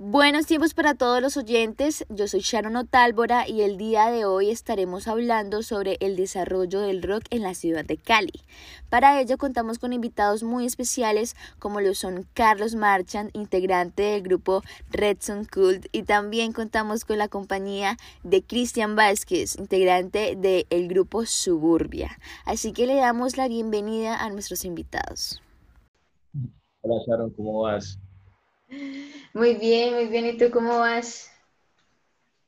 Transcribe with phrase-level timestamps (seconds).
[0.00, 2.06] Buenos tiempos para todos los oyentes.
[2.08, 7.02] Yo soy Sharon Otálvora y el día de hoy estaremos hablando sobre el desarrollo del
[7.02, 8.44] rock en la ciudad de Cali.
[8.90, 14.62] Para ello contamos con invitados muy especiales como lo son Carlos Marchand, integrante del grupo
[14.90, 22.20] Redson Cult, y también contamos con la compañía de Cristian Vázquez, integrante del grupo Suburbia.
[22.44, 25.42] Así que le damos la bienvenida a nuestros invitados.
[26.82, 27.98] Hola Sharon, ¿cómo vas?
[29.34, 30.26] Muy bien, muy bien.
[30.26, 31.32] ¿Y tú cómo vas?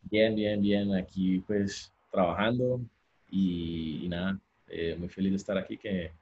[0.02, 0.94] Bien, bien, bien.
[0.94, 2.80] Aquí pues trabajando
[3.30, 4.38] y, nada,
[4.68, 6.12] eh, muy feliz de estar aquí, que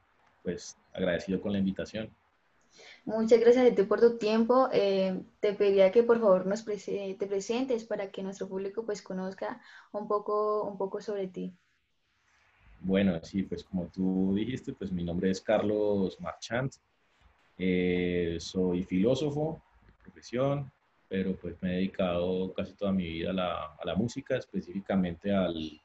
[0.42, 2.10] pues agradecido con la invitación.
[3.04, 4.68] Muchas gracias a ti por tu tiempo.
[4.72, 9.60] Eh, te pediría que por favor nos te presentes para que nuestro público pues conozca
[9.92, 11.52] un poco, un poco sobre ti.
[12.80, 16.70] Bueno, sí, pues como tú dijiste, pues mi nombre es Carlos Marchand.
[17.56, 19.60] Eh, soy filósofo,
[20.08, 20.70] profesión,
[21.08, 25.32] pero pues me he dedicado casi toda mi vida a la, a la música, específicamente
[25.34, 25.80] al,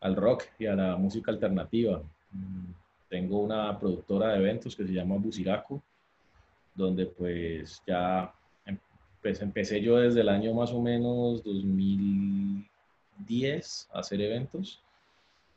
[0.00, 2.02] al, rock y a la música alternativa.
[2.32, 2.72] Mm,
[3.08, 5.82] tengo una productora de eventos que se llama Busiraco,
[6.74, 8.32] donde pues ya
[9.20, 14.82] pues empecé yo desde el año más o menos 2010 a hacer eventos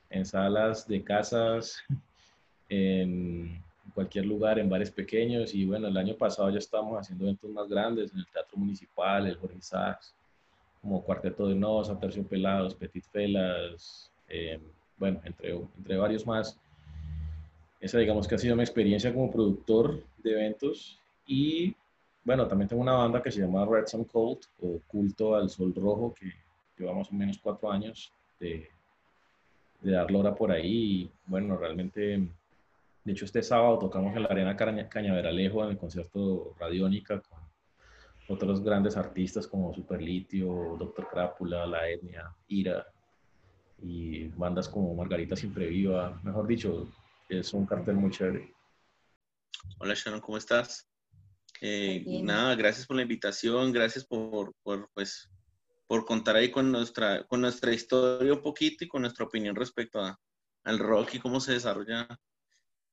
[0.09, 1.77] en salas de casas,
[2.69, 5.53] en cualquier lugar, en bares pequeños.
[5.53, 9.27] Y bueno, el año pasado ya estábamos haciendo eventos más grandes en el Teatro Municipal,
[9.27, 10.15] el Jorge Sachs,
[10.81, 14.59] como Cuarteto de Noza, Pelados, Petit Felas, eh,
[14.97, 16.59] bueno, entre, entre varios más.
[17.79, 20.99] Esa digamos que ha sido mi experiencia como productor de eventos.
[21.27, 21.75] Y
[22.23, 25.73] bueno, también tengo una banda que se llama Red Sun Cold o Culto al Sol
[25.75, 26.31] Rojo, que
[26.77, 28.69] lleva más o menos cuatro años de,
[29.81, 31.03] de dar lora por ahí.
[31.03, 32.25] Y bueno, realmente
[33.03, 37.39] de hecho, este sábado tocamos en la Arena Cañaveralejo en el concierto Radiónica con
[38.29, 42.87] otros grandes artistas como Superlitio, Doctor Crápula, La Etnia, Ira
[43.81, 46.17] y bandas como Margarita Siempre Viva.
[46.23, 46.87] Mejor dicho,
[47.27, 48.53] es un cartel muy chévere.
[49.79, 50.89] Hola Sharon, ¿cómo estás?
[51.59, 55.29] Eh, nada, gracias por la invitación, gracias por, por, pues,
[55.87, 59.99] por contar ahí con nuestra, con nuestra historia un poquito y con nuestra opinión respecto
[59.99, 60.17] a,
[60.63, 62.07] al rock y cómo se desarrolla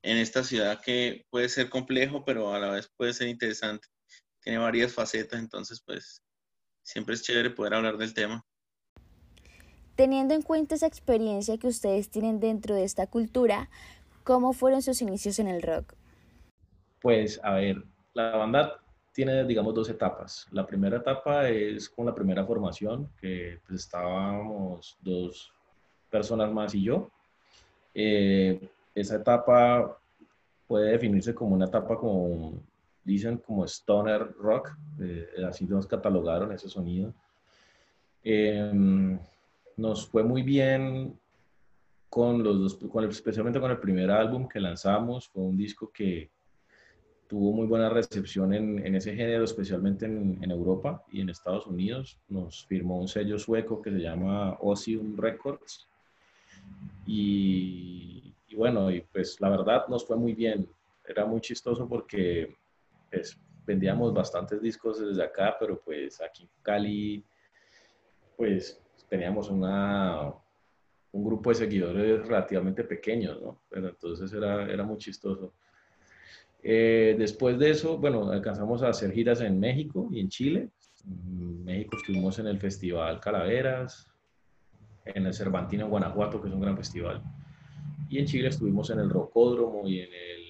[0.02, 3.88] en esta ciudad que puede ser complejo, pero a la vez puede ser interesante.
[4.40, 6.22] Tiene varias facetas, entonces pues
[6.82, 8.44] siempre es chévere poder hablar del tema.
[9.96, 13.68] Teniendo en cuenta esa experiencia que ustedes tienen dentro de esta cultura,
[14.24, 15.94] ¿cómo fueron sus inicios en el rock?
[17.02, 17.84] Pues a ver,
[18.14, 18.80] la banda
[19.12, 20.46] tiene, digamos, dos etapas.
[20.52, 25.52] La primera etapa es con la primera formación, que pues, estábamos dos
[26.08, 27.10] personas más y yo.
[27.94, 29.98] Eh, esa etapa
[30.66, 32.62] puede definirse como una etapa como,
[33.04, 34.70] dicen, como stoner rock,
[35.00, 37.12] eh, así nos catalogaron ese sonido.
[38.22, 39.18] Em,
[39.76, 41.18] nos fue muy bien
[42.08, 46.30] con los dos, con especialmente con el primer álbum que lanzamos, fue un disco que
[47.28, 51.66] tuvo muy buena recepción en, en ese género, especialmente en, en, Europa y en Estados
[51.66, 52.18] Unidos.
[52.28, 55.88] Nos firmó un sello sueco que se llama Ossium Records.
[57.06, 60.68] Y y bueno, y pues la verdad nos fue muy bien.
[61.06, 62.56] Era muy chistoso porque
[63.10, 67.24] pues, vendíamos bastantes discos desde acá, pero pues aquí en Cali,
[68.36, 70.34] pues teníamos una,
[71.12, 73.62] un grupo de seguidores relativamente pequeños, ¿no?
[73.68, 75.54] Pero entonces era, era muy chistoso.
[76.60, 80.70] Eh, después de eso, bueno, alcanzamos a hacer giras en México y en Chile.
[81.04, 84.12] México estuvimos en el Festival Calaveras,
[85.04, 87.22] en el Cervantino en Guanajuato, que es un gran festival.
[88.10, 90.42] Y en Chile estuvimos en el Rocódromo y en el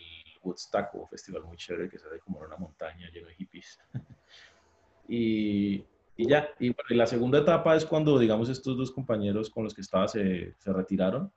[0.43, 3.79] Woodstock, un festival muy chévere que se ve como en una montaña lleno de hippies.
[5.09, 5.85] y,
[6.17, 9.83] y, ya, y, la segunda etapa es cuando, digamos, estos dos compañeros con los que
[9.83, 11.31] estaba se, se retiraron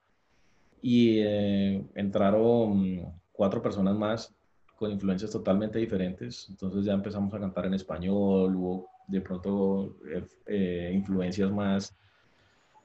[0.82, 4.34] y eh, entraron cuatro personas más
[4.78, 6.48] con influencias totalmente diferentes.
[6.50, 11.94] Entonces ya empezamos a cantar en español, hubo de pronto eh, eh, influencias más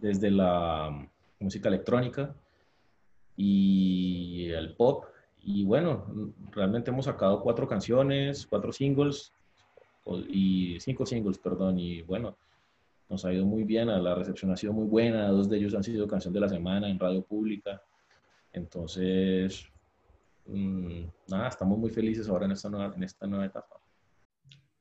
[0.01, 1.09] desde la
[1.39, 2.35] música electrónica
[3.39, 5.05] y el pop.
[5.41, 9.33] Y bueno, realmente hemos sacado cuatro canciones, cuatro singles
[10.29, 11.79] y cinco singles, perdón.
[11.79, 12.37] Y bueno,
[13.09, 15.29] nos ha ido muy bien, la recepción ha sido muy buena.
[15.29, 17.81] Dos de ellos han sido canción de la semana en radio pública.
[18.53, 19.67] Entonces,
[20.47, 23.81] mm, nada, estamos muy felices ahora en esta nueva, en esta nueva etapa.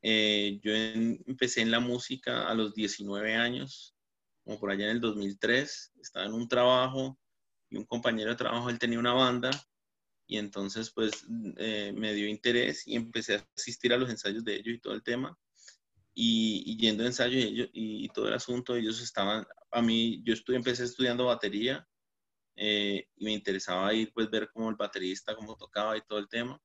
[0.02, 3.94] Eh, yo empecé en la música a los 19 años,
[4.44, 5.94] como por allá en el 2003.
[6.02, 7.20] Estaba en un trabajo
[7.70, 9.52] y un compañero de trabajo, él tenía una banda
[10.28, 11.26] y entonces pues
[11.58, 14.94] eh, me dio interés y empecé a asistir a los ensayos de ellos y todo
[14.94, 15.38] el tema.
[16.14, 20.58] y, yendo a ensayo y, y, todo el asunto, ellos estaban, a mí, yo estuve,
[20.58, 21.88] empecé estudiando batería
[22.56, 26.28] eh, y me interesaba ir, pues, ver cómo el baterista, cómo tocaba y todo el
[26.28, 26.60] tema,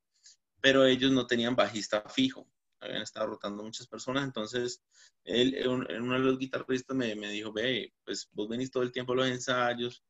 [0.61, 2.49] pero ellos no tenían bajista fijo,
[2.81, 4.83] habían estado rotando muchas personas, entonces
[5.25, 9.13] él, uno de los guitarristas me, me, dijo, ve, pues vos venís todo el tiempo
[9.13, 10.03] a los ensayos,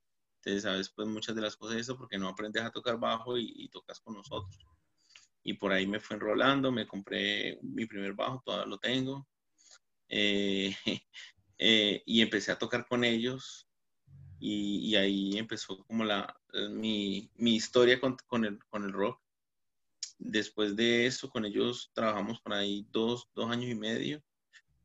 [0.42, 3.38] te sabes pues muchas de las cosas de eso porque no aprendes a tocar bajo
[3.38, 4.58] y, tocas con nosotros.
[5.42, 9.28] Y por ahí me fue enrolando, me compré mi primer bajo, todavía lo tengo,
[10.08, 10.76] eh,
[11.58, 13.68] eh, y empecé a tocar con ellos
[14.38, 16.36] y, ahí empezó como la,
[16.70, 19.20] mi, mi historia con, con, el, con el rock.
[20.18, 24.22] Después de eso, con ellos trabajamos por ahí dos, dos años y medio.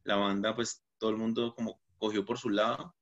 [0.04, 2.95] La banda, pues todo el mundo como cogió por su lado.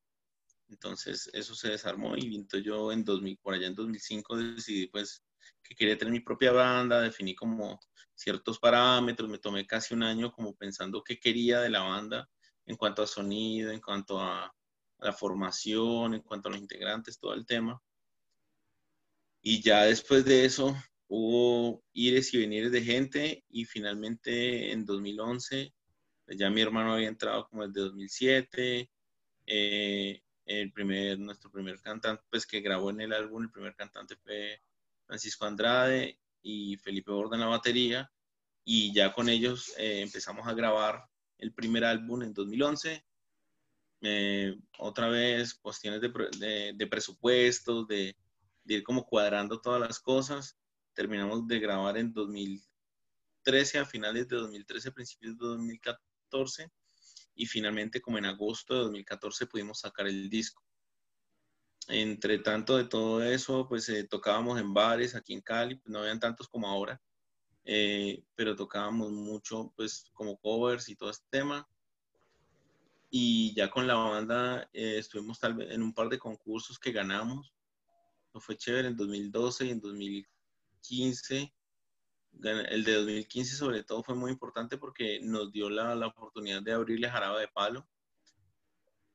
[0.70, 5.24] Entonces eso se desarmó y entonces yo en 2000, por allá en 2005 decidí pues
[5.64, 7.80] que quería tener mi propia banda, definí como
[8.16, 12.30] ciertos parámetros, me tomé casi un año como pensando qué quería de la banda
[12.66, 14.52] en cuanto a sonido, en cuanto a,
[15.00, 17.80] la formación, en cuanto a los integrantes, todo el tema.
[19.42, 20.76] Y ya después de eso
[21.08, 25.74] hubo ires y venires de gente y finalmente en 2011
[26.26, 28.90] pues ya mi hermano había entrado como desde 2007.
[29.46, 34.16] Eh, el primer, nuestro primer cantante, pues que grabó en el álbum, el primer cantante
[34.16, 34.62] fue
[35.06, 38.12] Francisco Andrade y Felipe Borda en la batería.
[38.64, 41.06] Y ya con ellos eh, empezamos a grabar
[41.38, 43.04] el primer álbum en 2011
[44.08, 48.16] eh, otra vez cuestiones de, de, presupuestos, de,
[48.66, 50.58] ir como cuadrando todas las cosas.
[50.94, 56.72] Terminamos de grabar en 2013, a finales de 2013, principios de 2014,
[57.36, 60.64] y finalmente como en agosto de 2014 pudimos sacar el disco.
[61.88, 66.00] Entre tanto de todo eso, pues eh, tocábamos en bares aquí en Cali, pues, no
[66.00, 67.00] habían tantos como ahora,
[67.64, 71.68] eh, pero tocábamos mucho pues como covers y todo este tema
[73.18, 76.92] y ya con la banda eh, estuvimos tal vez en un par de concursos que
[76.92, 77.54] ganamos.
[78.34, 81.54] No fue chévere en 2012 y en 2015.
[82.44, 86.74] El de 2015 sobre todo fue muy importante porque nos dio la, la oportunidad de
[86.74, 87.88] abrirle Jarabe de Palo.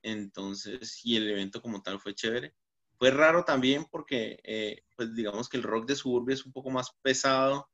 [0.02, 2.55] Entonces, y el evento como tal fue chévere.
[2.99, 6.70] Fue raro también porque, eh, pues digamos que el rock de suburbia es un poco
[6.70, 7.70] más pesado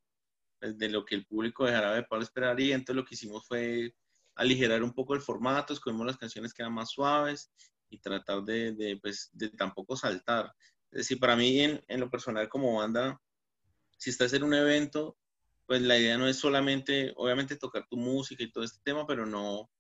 [0.59, 2.75] pues, de lo que el público de Jarabe de Palo esperaría.
[2.75, 3.95] Entonces lo que hicimos fue
[4.37, 7.51] aligerar un poco el formato, escogimos las canciones que eran más suaves
[7.89, 10.55] y tratar de, de, pues, de tampoco saltar.
[10.91, 13.21] Es decir, para mí en, en, lo personal como banda,
[13.97, 15.17] si estás en un evento,
[15.67, 19.27] pues la idea no es solamente, obviamente, tocar tu música y todo este tema, pero
[19.27, 19.71] no,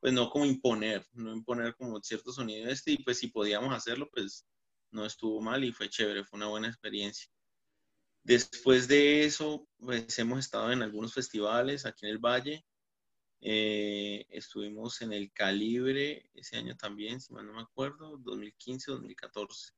[0.00, 4.08] pues no como imponer, no imponer como cierto sonido este, y pues si podíamos hacerlo,
[4.12, 4.46] pues
[4.90, 7.30] no estuvo mal y fue chévere, fue una buena experiencia.
[8.24, 12.64] Después de eso, pues hemos estado en algunos festivales aquí en el Valle,
[13.40, 19.72] eh, estuvimos en el Calibre ese año también, si mal no me acuerdo, 2015 2014.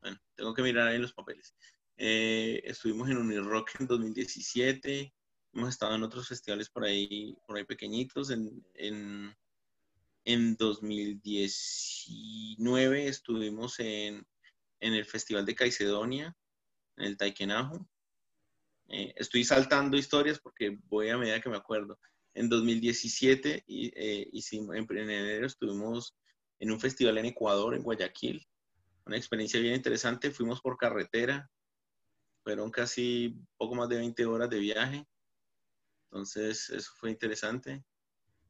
[0.00, 1.54] Bueno, tengo que mirar ahí los papeles.
[1.96, 5.14] Eh, estuvimos en Unirock en 2017.
[5.52, 8.30] Hemos estado en otros festivales por ahí, por ahí pequeñitos.
[8.30, 9.32] En, en,
[10.24, 14.26] en 2019 estuvimos en,
[14.80, 16.36] en, el Festival de Caicedonia,
[16.96, 17.88] en el Taikenajo.
[18.88, 21.98] Eh, estoy saltando historias porque voy a medida que me acuerdo.
[22.34, 26.16] En 2017 y, eh, en, enero estuvimos
[26.58, 28.44] en un festival en Ecuador, en Guayaquil.
[29.06, 30.32] Una experiencia bien interesante.
[30.32, 31.48] Fuimos por carretera.
[32.44, 35.06] Fueron casi poco más de 20 horas de viaje.
[36.10, 37.82] Entonces, eso fue interesante.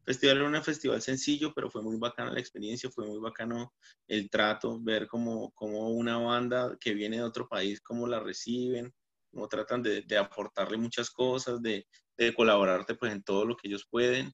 [0.04, 3.72] Festival era un festival sencillo, pero fue muy bacana la experiencia, fue muy bacano
[4.06, 8.92] el trato, ver cómo, cómo una banda que viene de otro país, cómo la reciben,
[9.30, 11.86] cómo tratan de, de aportarle muchas cosas, de,
[12.18, 14.30] de colaborarte pues en todo lo que ellos pueden.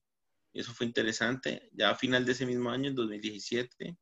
[0.51, 1.69] Y eso fue interesante.
[1.71, 3.97] Ya a final de ese mismo año, en 2017,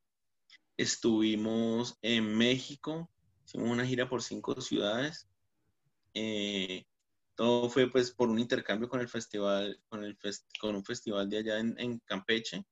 [0.76, 3.12] estuvimos en México,
[3.46, 5.29] hicimos una gira por cinco ciudades.
[6.14, 6.86] Eh,
[7.36, 10.18] todo fue pues por un intercambio con el festival, con, el
[10.60, 12.66] con un festival de allá en, en, Campeche.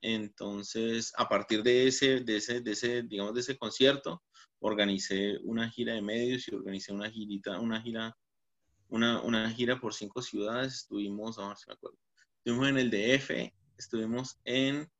[0.00, 4.22] Entonces, a partir de ese, de ese, de ese, digamos, de ese concierto,
[4.60, 8.16] organicé una gira de medios y organicé una girita, una gira
[8.88, 10.74] una, una gira por cinco ciudades.
[10.74, 11.98] Estuvimos, a ver si me acuerdo,
[12.38, 14.90] estuvimos en el DF, estuvimos en,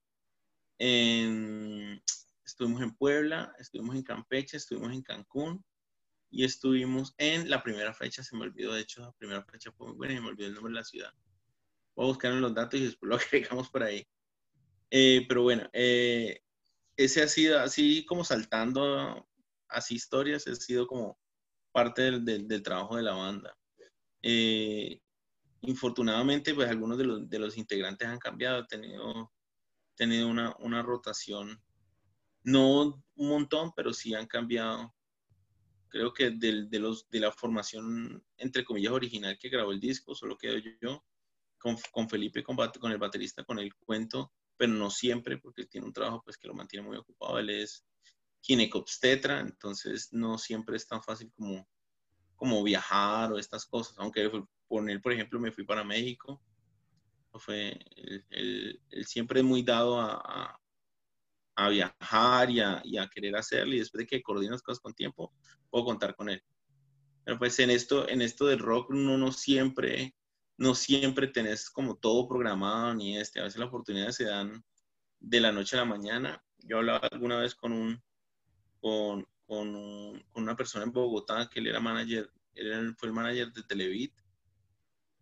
[0.78, 2.02] en,
[2.44, 5.64] estuvimos en Puebla, estuvimos en Campeche, estuvimos en Cancún
[6.30, 9.88] y estuvimos en la primera fecha, se me olvidó, de hecho, la primera fecha fue
[9.88, 11.12] muy buena y me olvidó el nombre de la ciudad.
[11.94, 14.06] Voy a buscar en los datos y después lo agregamos por ahí.
[14.90, 16.40] Eh, pero bueno, eh,
[16.96, 19.28] ese ha sido así como saltando
[19.68, 21.18] así historias, ha sido como
[21.72, 23.56] parte del, del, del trabajo de la banda.
[24.22, 25.00] Eh,
[25.60, 29.32] infortunadamente, pues algunos de los, de los integrantes han cambiado, han tenido,
[29.94, 31.62] tenido una, una rotación,
[32.42, 34.94] no un montón, pero sí han cambiado.
[35.88, 40.14] Creo que de, de, los, de la formación, entre comillas, original que grabó el disco,
[40.14, 41.04] solo quedo yo,
[41.58, 45.68] con, con Felipe, con, con el baterista, con el cuento, pero no siempre, porque él
[45.68, 47.38] tiene un trabajo pues, que lo mantiene muy ocupado.
[47.38, 47.84] Él es
[48.40, 51.68] ginecobstetra, entonces no siempre es tan fácil como,
[52.36, 54.30] como viajar o estas cosas, aunque
[54.68, 56.42] por él, por ejemplo, me fui para México.
[57.38, 57.78] Fue,
[58.30, 60.60] él, siempre es muy dado a, a,
[61.68, 64.94] viajar y a, y a, querer hacerlo y después de que coordina las cosas con
[64.94, 65.32] tiempo,
[65.70, 66.42] puedo contar con él.
[67.24, 70.14] Pero pues en esto, en esto del rock no siempre,
[70.58, 74.64] no siempre tenés como todo programado ni este, a veces las oportunidades se dan
[75.18, 76.42] de la noche a la mañana.
[76.58, 78.02] Yo hablaba alguna vez con un,
[78.80, 83.62] con, con, una persona en Bogotá que él era manager, él fue el manager de
[83.62, 84.14] Televit.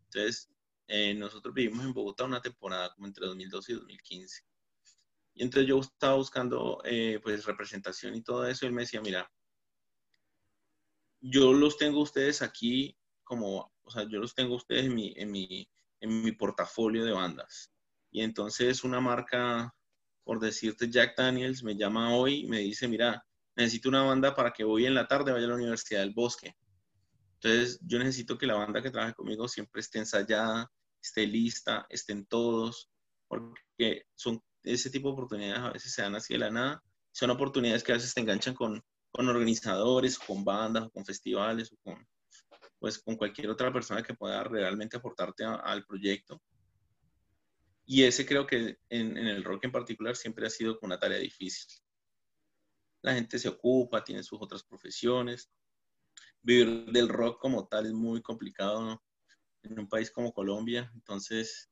[0.07, 0.51] Entonces,
[0.87, 4.43] eh, nosotros vivimos en Bogotá una temporada como entre 2012 y 2015.
[5.35, 8.65] Y entonces yo estaba buscando eh, pues representación y todo eso.
[8.65, 9.31] Y él me decía, mira,
[11.21, 15.31] yo los tengo ustedes aquí como, o sea, yo los tengo ustedes en mi, en
[15.31, 15.69] mi,
[16.01, 17.73] en mi portafolio de bandas.
[18.11, 19.75] Y entonces una marca,
[20.23, 23.27] por decirte Jack Daniels, me llama hoy y me dice, mira,
[23.57, 26.55] necesito una banda para que hoy en la tarde vaya a la Universidad del Bosque.
[27.35, 30.71] Entonces, yo necesito que la banda que trabaje conmigo siempre esté ensayada,
[31.03, 32.91] esté lista, estén todos,
[33.29, 36.83] porque son ese tipo de oportunidades a veces se dan así de la nada.
[37.13, 41.77] Son oportunidades que a veces te enganchan con, con organizadores, con bandas, con festivales, o
[41.83, 42.07] con,
[42.79, 46.43] pues, con cualquier otra persona que pueda realmente aportarte al proyecto.
[47.87, 51.19] Y ese creo que en, en, el rock en particular siempre ha sido una tarea
[51.19, 51.69] difícil
[53.05, 55.51] la gente se ocupa, tiene sus otras profesiones.
[56.41, 59.03] Vivir del rock como tal es muy complicado
[59.63, 61.71] en un país como Colombia, entonces,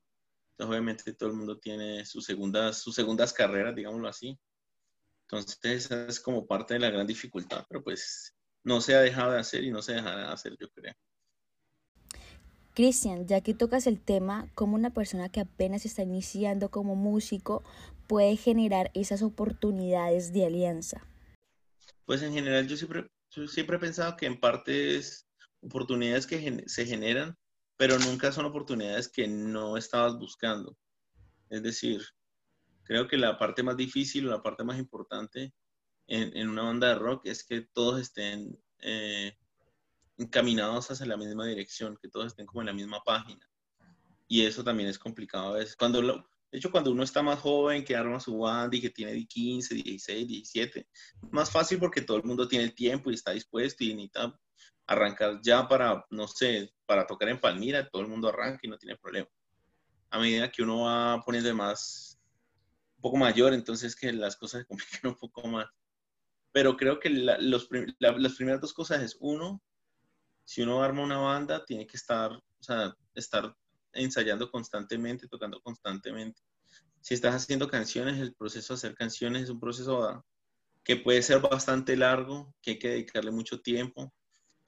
[0.58, 4.38] obviamente todo el mundo tiene sus segundas, sus segundas carreras, digámoslo así.
[5.22, 9.32] Entonces, esa es como parte de la gran dificultad, pero pues no se ha dejado
[9.32, 10.94] de hacer y no se dejará de hacer, yo creo.
[12.74, 17.62] Cristian, ya que tocas el tema, ¿cómo una persona que apenas está iniciando como músico
[18.06, 21.06] puede generar esas oportunidades de alianza?
[22.06, 23.10] Pues en general yo siempre,
[23.48, 25.26] siempre he pensado que en parte es
[25.60, 27.36] oportunidades que se generan,
[27.82, 30.78] pero nunca son oportunidades que no estabas buscando.
[31.50, 32.00] Es decir,
[32.84, 35.52] creo que la parte más difícil o la parte más importante
[36.06, 39.36] en, una banda de rock es que todos estén eh,
[40.16, 43.44] encaminados hacia la misma dirección, que todos estén como en la misma página.
[44.28, 45.74] Y eso también es complicado a veces.
[45.74, 46.18] Cuando lo,
[46.52, 49.74] de hecho, cuando uno está más joven, que arma su band y que tiene 15,
[49.74, 50.88] 16, 17,
[51.32, 54.38] más fácil porque todo el mundo tiene el tiempo y está dispuesto y necesita
[54.86, 58.78] arrancar ya para, no sé, para tocar en Palmira, todo el mundo arranca y no
[58.78, 59.28] tiene problema.
[60.10, 62.20] A medida que uno va poniendo más,
[62.96, 64.66] un poco mayor, entonces que las cosas se
[65.00, 65.66] complican un poco más.
[66.52, 69.62] Pero creo que los, las primeras dos cosas es, uno,
[70.44, 73.56] si uno arma una banda, tiene que estar, o sea, estar
[73.94, 76.42] ensayando constantemente, tocando constantemente.
[77.00, 80.24] Si estás haciendo canciones, el proceso de hacer canciones es un proceso
[80.84, 84.12] que puede ser bastante largo, que hay que dedicarle mucho tiempo,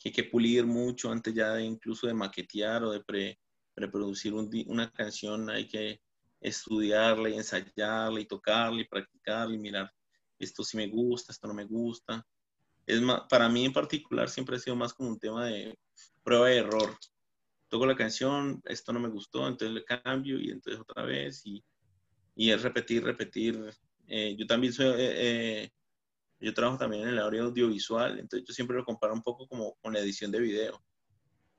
[0.05, 3.39] que hay que pulir mucho antes ya de incluso de maquetear o de pre,
[3.75, 6.01] preproducir una canción, hay que
[6.41, 9.91] estudiarla y ensayarla y tocarla y practicarla y mirar
[10.39, 12.27] esto sí me gusta, esto no me gusta.
[12.87, 15.79] Es más, para mí en particular siempre ha sido más como un tema de
[16.23, 16.95] prueba y error
[17.75, 21.65] toco la canción, esto no me gustó, entonces le cambio y entonces otra vez y,
[22.37, 23.59] y es repetir, repetir.
[24.07, 25.73] Eh, yo también soy, eh, eh,
[26.45, 29.77] yo trabajo también en el área audiovisual, entonces yo siempre lo comparo un poco como
[29.77, 30.85] con la edición de video.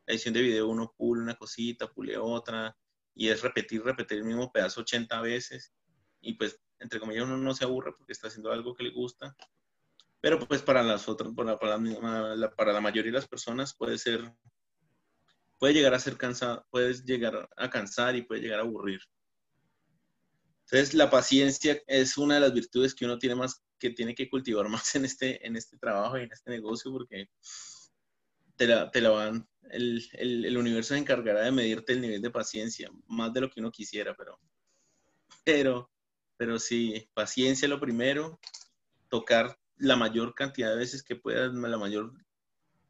[0.06, 2.78] La edición de video uno pule una cosita, pule otra
[3.14, 5.74] y es repetir, repetir el mismo pedazo 80 veces
[6.22, 9.36] y pues entre comillas uno no se aburre porque está haciendo algo que le gusta.
[10.22, 13.98] Pero pues para las otras, para, para, la, para la mayoría de las personas puede
[13.98, 14.34] ser
[15.58, 19.00] puede llegar a ser cansado, puedes llegar a cansar y puede llegar a aburrir.
[20.66, 24.30] Entonces, la paciencia es una de las virtudes que uno tiene más, que tiene que
[24.30, 27.30] cultivar más en este, en este trabajo y en este negocio, porque
[28.56, 32.22] te la, te la van, el, el, el, universo se encargará de medirte el nivel
[32.22, 34.40] de paciencia, más de lo que uno quisiera, pero,
[35.44, 35.92] pero,
[36.38, 38.40] pero sí, paciencia lo primero,
[39.10, 42.14] tocar la mayor cantidad de veces que puedas, la mayor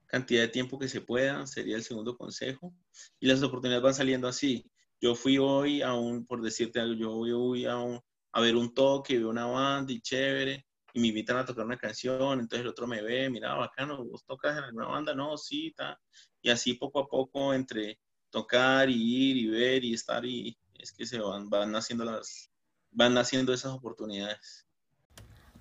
[0.08, 2.74] cantidad de tiempo que se pueda, sería el segundo consejo.
[3.20, 4.70] Y las oportunidades van saliendo así.
[5.01, 8.00] Yo fui hoy a un, por decirte algo, yo voy hoy a, un,
[8.32, 10.65] a ver un toque, veo una banda y chévere,
[10.96, 14.24] y me invitan a tocar una canción, entonces el otro me ve, mira, bacano, vos
[14.24, 16.00] tocas en alguna banda, no, sí, está.
[16.42, 18.00] Y así poco a poco, entre
[18.30, 22.50] tocar y ir y ver y estar y es que se van, van naciendo las,
[22.92, 24.66] van naciendo esas oportunidades.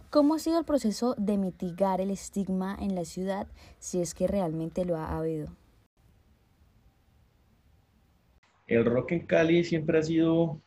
[0.09, 3.49] ¿Cómo ha sido el proceso de mitigar el estigma en la ciudad
[3.81, 5.49] si es que realmente lo ha habido?
[8.69, 10.61] El rock en Cali siempre ha sido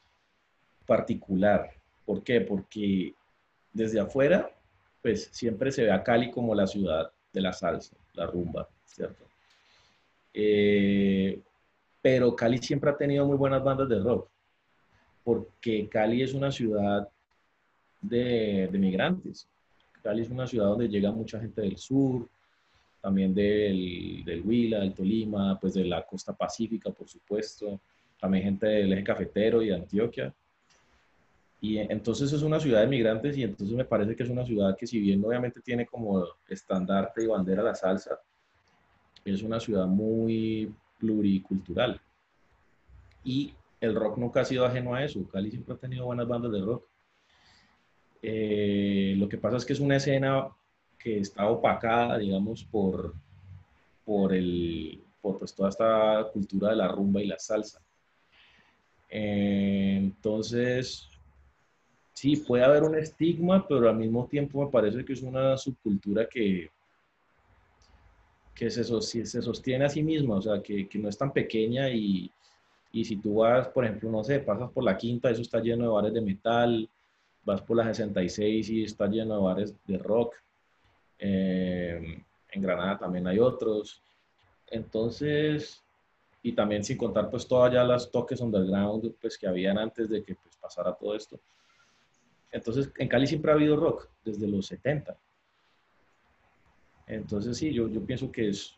[0.85, 1.71] particular.
[2.05, 2.41] ¿Por qué?
[2.41, 3.13] Porque
[3.71, 4.56] desde afuera,
[5.07, 9.23] pues siempre se ve a Cali como la ciudad de la salsa, la rumba, ¿cierto?
[10.33, 11.39] Eh,
[12.01, 14.29] pero Cali siempre ha tenido muy buenas bandas de rock,
[15.23, 17.07] porque Cali es una ciudad
[18.01, 19.47] de, migrantes.
[20.03, 22.27] Cali es una ciudad donde llega mucha gente del sur,
[22.99, 27.79] también del, del Huila, del Tolima, pues de la costa pacífica, por supuesto,
[28.19, 30.33] también gente del eje cafetero y de Antioquia.
[31.59, 34.77] Y entonces es una ciudad de migrantes y entonces me parece que es una ciudad
[34.77, 38.19] que si bien obviamente tiene como estandarte y bandera la salsa,
[39.25, 41.99] es una ciudad muy pluricultural.
[43.23, 45.27] Y el rock nunca ha sido ajeno a eso.
[45.29, 46.85] Cali siempre ha tenido buenas bandas de rock.
[48.21, 50.47] Eh, lo que pasa es que es una escena
[50.97, 53.13] que está opacada, digamos, por,
[54.05, 57.81] por, el, por pues, toda esta cultura de la rumba y la salsa.
[59.09, 61.07] Eh, entonces,
[62.17, 66.27] sí, puede haber un estigma, pero al mismo tiempo me parece que es una subcultura
[66.27, 66.71] que,
[68.55, 71.89] que se, se sostiene a sí misma, o sea, que, que no es tan pequeña
[71.91, 72.31] y,
[72.91, 75.83] y, si tú vas, por ejemplo, no sé, pasas por la quinta, eso está lleno
[75.83, 76.89] de bares de metal,
[77.45, 80.33] vas por la 66 y está lleno de bares de rock,
[81.19, 84.01] eh, en Granada también hay otros,
[84.71, 85.83] entonces,
[86.41, 90.23] y también sin contar pues todas ya las toques underground pues que habían antes de
[90.23, 91.39] que pues pasara todo esto.
[92.57, 95.17] Entonces, en Cali siempre ha habido rock, desde los 70.
[97.05, 98.73] Entonces, sí, yo, yo pienso que es,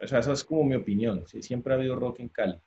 [0.00, 2.60] o sea, esa es como mi opinión, sí, siempre ha habido rock en Cali.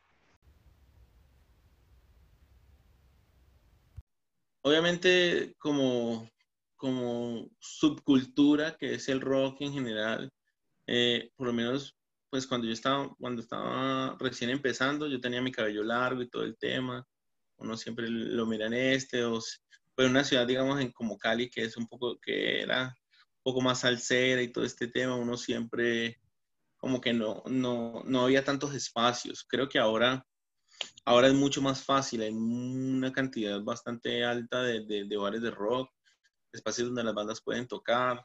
[4.64, 6.28] Obviamente, como,
[6.76, 10.30] como subcultura, que es el rock en general,
[10.88, 11.96] eh, por lo menos,
[12.30, 16.44] pues cuando yo estaba, cuando estaba recién empezando, yo tenía mi cabello largo y todo
[16.44, 17.06] el tema,
[17.58, 19.40] uno siempre lo mira en este, o
[19.98, 22.96] pues una ciudad, digamos, en como Cali, que es un poco, que era
[23.38, 26.22] un poco más salsera y todo este tema, uno siempre
[26.78, 29.44] como que no, no, no había tantos espacios.
[29.50, 30.24] Creo que ahora,
[31.04, 35.92] ahora es mucho más fácil, hay una cantidad bastante alta de, de, bares de rock,
[36.52, 38.24] espacios donde las bandas pueden tocar.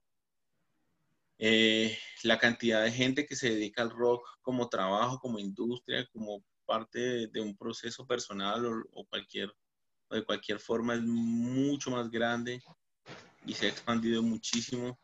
[1.39, 6.45] Eh, la cantidad de gente que se dedica al rock como trabajo, como industria, como
[6.67, 9.51] parte de, un proceso personal o, cualquier,
[10.13, 12.63] de cualquier forma es mucho más grande
[13.45, 14.99] y se ha expandido muchísimo.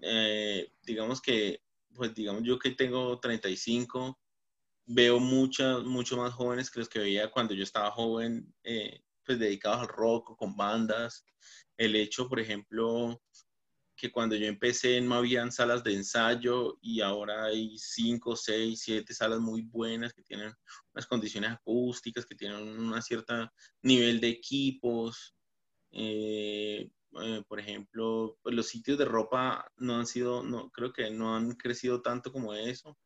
[0.00, 1.62] Eh, digamos que,
[1.94, 4.18] pues digamos yo que tengo 35,
[4.86, 9.38] veo muchas, mucho más jóvenes que los que veía cuando yo estaba joven, eh, pues
[9.38, 11.24] dedicados al rock con bandas.
[11.76, 13.20] El hecho, por ejemplo,
[13.96, 19.14] que cuando yo empecé no habían salas de ensayo y ahora hay cinco, seis, siete
[19.14, 20.52] salas muy buenas que tienen
[20.92, 23.50] unas condiciones acústicas, que tienen un cierto
[23.82, 25.34] nivel de equipos.
[25.90, 31.10] Eh, eh, por ejemplo, pues los sitios de ropa no han sido, no, creo que
[31.10, 32.98] no han crecido tanto como eso,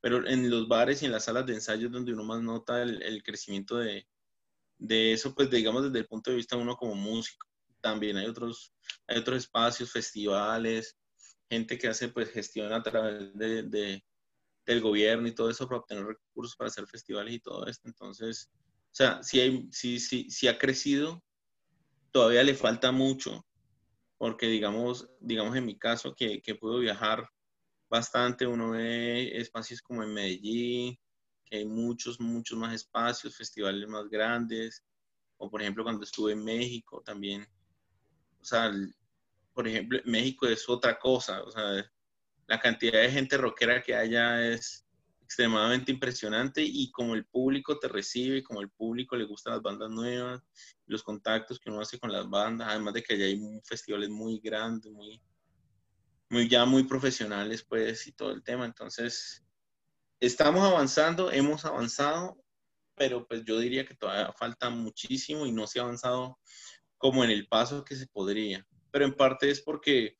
[0.00, 2.82] pero en los bares y en las salas de ensayo es donde uno más nota
[2.82, 4.06] el, el crecimiento de,
[4.78, 7.46] de eso, pues digamos desde el punto de vista de uno como músico
[7.86, 8.74] también hay otros,
[9.06, 10.98] hay otros espacios, festivales,
[11.48, 14.02] gente que hace pues gestión a través de,
[14.66, 17.86] del gobierno y todo eso para obtener recursos para hacer festivales y todo esto.
[17.86, 21.22] Entonces, o sea, si hay, sí, sí, sí ha crecido,
[22.10, 23.46] todavía le falta mucho,
[24.18, 27.28] porque digamos, digamos en mi caso que, que puedo viajar
[27.88, 30.98] bastante, uno ve espacios como en Medellín,
[31.44, 34.82] que hay muchos, muchos más espacios, festivales más grandes,
[35.36, 37.46] o por ejemplo cuando estuve en México también
[38.46, 38.72] sea,
[39.52, 41.90] por ejemplo, México es otra cosa, o sea,
[42.46, 44.86] la cantidad de gente rockera que haya es
[45.26, 49.90] extremadamente impresionante y como el público te recibe, como el público le gustan las bandas
[49.90, 50.40] nuevas,
[50.86, 54.38] los contactos que uno hace con las bandas, además de que allá hay festivales muy
[54.38, 55.20] grandes, muy,
[56.30, 58.64] muy ya muy profesionales, pues, y todo el tema.
[58.66, 59.44] Entonces,
[60.20, 62.40] estamos avanzando, hemos avanzado,
[62.94, 66.38] pero pues yo diría que todavía falta muchísimo y no se ha avanzado
[66.98, 68.66] como en el paso que se podría.
[68.90, 70.16] Pero en parte es porque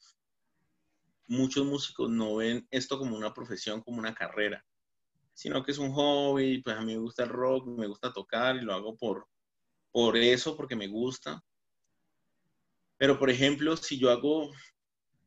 [1.26, 4.64] muchos músicos no ven esto como una profesión, como una carrera,
[5.34, 8.56] sino que es un hobby, pues a mí me gusta el rock, me gusta tocar
[8.56, 9.28] y lo hago por,
[9.90, 11.42] por eso, porque me gusta.
[12.96, 14.50] Pero por ejemplo, si yo hago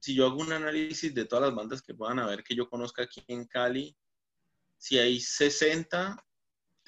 [0.02, 3.04] si yo hago un análisis de todas las bandas que puedan haber que yo conozca
[3.04, 3.96] aquí en Cali,
[4.78, 6.16] si hay 60,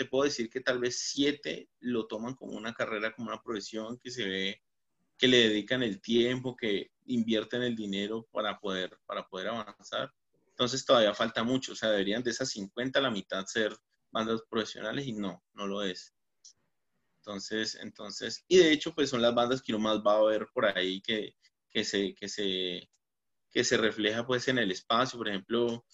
[0.01, 3.99] te puedo decir que tal vez 7 lo toman como una carrera, como una profesión
[3.99, 4.63] que se ve,
[5.15, 10.11] que le dedican el tiempo, que invierten el dinero para poder, para poder avanzar.
[10.47, 13.77] Entonces todavía falta mucho, o sea, deberían de esas 50 la mitad ser
[14.09, 16.15] bandas profesionales y no, no lo es.
[17.17, 20.47] Entonces, entonces, y de hecho, pues son las bandas que uno más va a ver
[20.51, 21.35] por ahí que,
[21.69, 22.89] que se, que se,
[23.51, 25.19] que se refleja pues en el espacio.
[25.19, 25.85] Por ejemplo,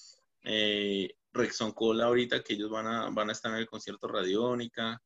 [0.44, 5.02] eh, Rexon Cola ahorita que ellos van a, van a estar en el concierto Radiónica.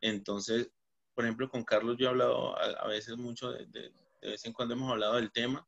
[0.00, 0.70] Entonces,
[1.14, 3.92] por ejemplo, con Carlos yo he hablado a, veces mucho, de, de,
[4.22, 5.66] vez en cuando hemos hablado del tema.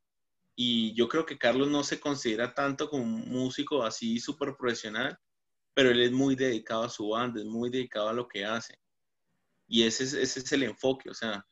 [0.55, 5.19] Y yo creo que Carlos no se considera tanto como un músico así súper profesional,
[5.75, 8.79] pero él es muy dedicado a su banda, es muy dedicado a lo que hace.
[9.67, 11.47] Y ese es, ese es el enfoque, o sea,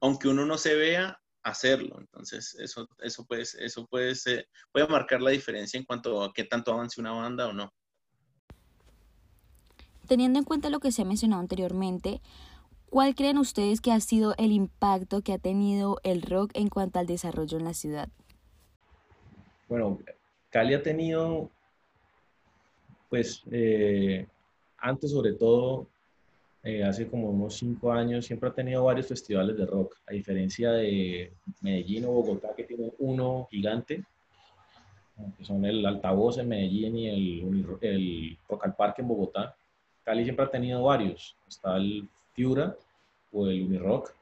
[0.00, 2.00] aunque uno no se vea, hacerlo.
[2.00, 6.44] Entonces, eso, eso, puede, eso puede, ser, puede marcar la diferencia en cuanto a qué
[6.44, 7.72] tanto avance una banda o no.
[10.08, 12.20] Teniendo en cuenta lo que se ha mencionado anteriormente,
[12.90, 16.98] ¿cuál creen ustedes que ha sido el impacto que ha tenido el rock en cuanto
[16.98, 18.08] al desarrollo en la ciudad?
[19.68, 19.98] Bueno,
[20.50, 21.50] Cali ha tenido,
[23.08, 24.26] pues, eh,
[24.78, 25.88] antes sobre todo,
[26.64, 30.72] eh, hace como unos cinco años, siempre ha tenido varios festivales de rock, a diferencia
[30.72, 34.02] de Medellín o Bogotá, que tienen uno gigante,
[35.36, 39.54] que son el Altavoz en Medellín y el, el Rock Parque en Bogotá.
[40.04, 41.36] Cali siempre ha tenido varios.
[41.46, 42.74] Está el Fiura
[43.30, 44.14] o el Unirock,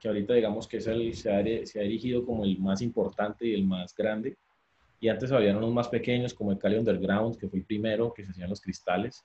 [0.00, 3.46] que ahorita digamos que es el, se, ha, se ha erigido como el más importante
[3.46, 4.36] y el más grande.
[5.00, 8.24] Y antes había unos más pequeños, como el Cali Underground, que fue el primero, que
[8.24, 9.24] se hacían los cristales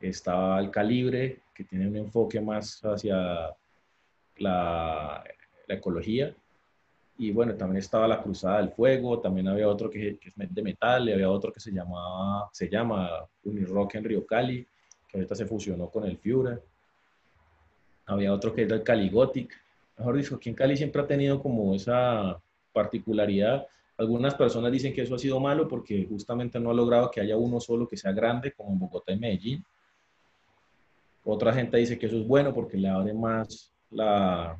[0.00, 3.50] estaba el calibre, que tiene un enfoque más hacia
[4.36, 5.24] la,
[5.68, 6.34] ecología.
[7.16, 11.08] Y bueno, también estaba la Cruzada del Fuego, también había otro que, es de metal,
[11.08, 14.66] y había otro que se llamaba, se llama Unirock en Río Cali,
[15.08, 16.58] que ahorita se fusionó con el Fiura.
[18.06, 19.54] Había otro que era el Cali Gothic.
[19.96, 22.40] Mejor dicho, aquí en Cali siempre ha tenido como esa
[22.72, 23.66] particularidad.
[23.96, 27.36] Algunas personas dicen que eso ha sido malo porque justamente no ha logrado que haya
[27.36, 29.64] uno solo que sea grande, como en Bogotá y Medellín.
[31.24, 34.58] Otra gente dice que eso es bueno porque le abre más la,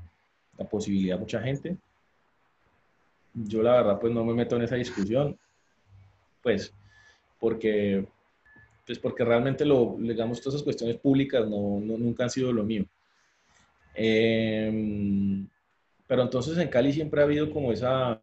[0.57, 1.77] la posibilidad a mucha gente.
[3.35, 5.39] Yo la verdad pues no me meto en esa discusión,
[6.43, 6.73] pues
[7.39, 8.07] porque,
[8.87, 12.87] pues porque realmente lo, digamos, todas esas cuestiones públicas no, nunca han sido lo mío.
[13.95, 15.47] Em,
[16.07, 18.23] pero entonces en Cali siempre ha habido como esa,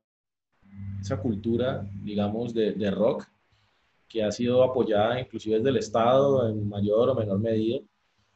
[0.99, 3.27] esa cultura, digamos, de, de, rock
[4.07, 7.79] que ha sido apoyada inclusive desde el Estado en mayor o menor medida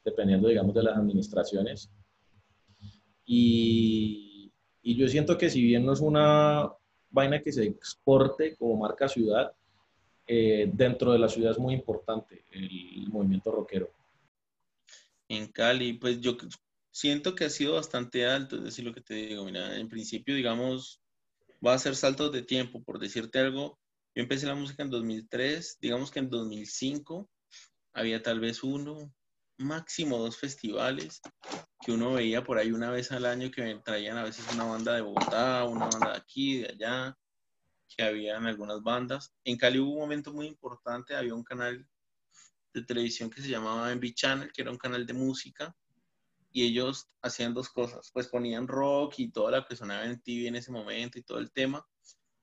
[0.05, 1.89] dependiendo, digamos, de las administraciones.
[3.25, 6.71] Y, y yo siento que si bien no es una
[7.09, 9.51] vaina que se exporte como marca ciudad,
[10.27, 13.91] eh, dentro de la ciudad es muy importante el, movimiento rockero.
[15.29, 16.35] En Cali, pues yo
[16.91, 20.35] siento que ha sido bastante alto, es decir, lo que te digo, mira, en principio,
[20.35, 21.01] digamos,
[21.65, 23.79] va a ser saltos de tiempo, por decirte algo,
[24.15, 27.29] yo empecé la música en 2003, digamos que en 2005
[27.93, 29.13] había tal vez uno,
[29.57, 31.21] máximo dos festivales
[31.85, 34.93] que uno veía por ahí una vez al año que traían a veces una banda
[34.93, 37.17] de Bogotá, una banda de aquí, de allá,
[37.87, 39.33] que habían algunas bandas.
[39.43, 41.87] En Cali hubo un momento muy importante, había un canal
[42.73, 45.75] de televisión que se llamaba Envy Channel, que era un canal de música,
[46.51, 50.47] y ellos hacían dos cosas, pues ponían rock y toda la que sonaba en TV
[50.47, 51.85] en ese momento y todo el tema,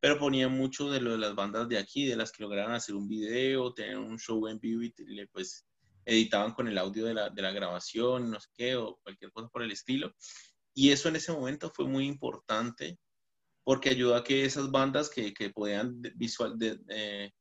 [0.00, 2.94] pero ponían mucho de lo de las bandas de aquí, de las que lograban hacer
[2.94, 4.92] un video, tener un show en vivo y
[5.32, 5.66] pues
[6.04, 9.48] editaban con el audio de la, de la grabación, no sé qué, o cualquier cosa
[9.48, 10.14] por el estilo.
[10.74, 12.98] Y eso en ese momento fue muy importante
[13.64, 17.32] porque ayudó a que esas bandas que, que podían visual, de,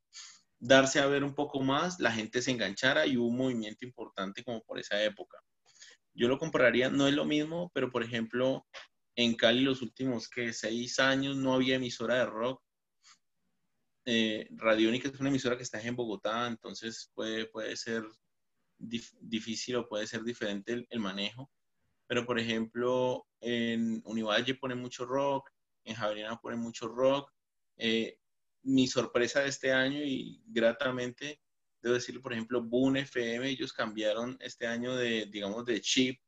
[0.60, 4.44] darse a ver un poco más, la gente se enganchara y hubo un movimiento importante
[4.44, 5.40] como por esa época.
[6.14, 8.68] Yo lo compararía, no es lo mismo, pero por ejemplo,
[9.16, 12.62] en Cali los últimos que seis años no había emisora de rock.
[14.06, 18.04] Eh, Radiónica es una emisora que está en Bogotá, entonces puede, puede ser
[18.82, 21.52] difícil o puede ser diferente el, manejo.
[22.08, 25.50] Pero, por ejemplo, en Univalle pone mucho rock,
[25.84, 27.32] en Javeriana pone mucho rock.
[27.78, 28.18] Eh,
[28.64, 31.42] mi sorpresa de este año y gratamente,
[31.82, 36.20] debo decirlo, por ejemplo, Boone FM, ellos cambiaron este año de, digamos, de chip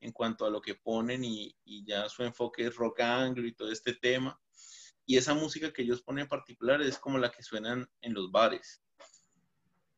[0.00, 3.54] en cuanto a lo que ponen y, y ya su enfoque es rock anglo y
[3.54, 4.38] todo este tema.
[5.04, 8.30] Y esa música que ellos ponen en particular es como la que suenan en los
[8.30, 8.82] bares.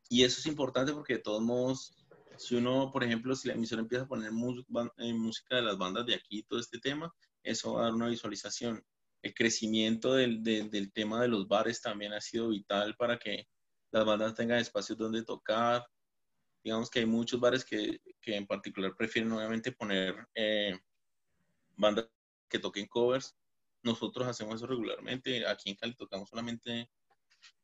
[0.09, 1.95] Y eso es importante porque de todos modos
[2.37, 6.05] si uno, por ejemplo, si la emisora empieza a poner eh, música de las bandas
[6.05, 8.83] de aquí, todo este tema, eso va a dar una visualización.
[9.21, 10.41] El crecimiento del,
[10.93, 13.47] tema de los bares también ha sido vital para que
[13.91, 15.85] las bandas tengan espacios donde tocar.
[16.63, 20.77] Digamos que hay muchos bares que, que en particular prefieren obviamente poner eh,
[21.75, 22.07] bandas
[22.49, 23.35] que toquen covers.
[23.83, 25.45] Nosotros hacemos eso regularmente.
[25.47, 26.89] Aquí en Cali tocamos solamente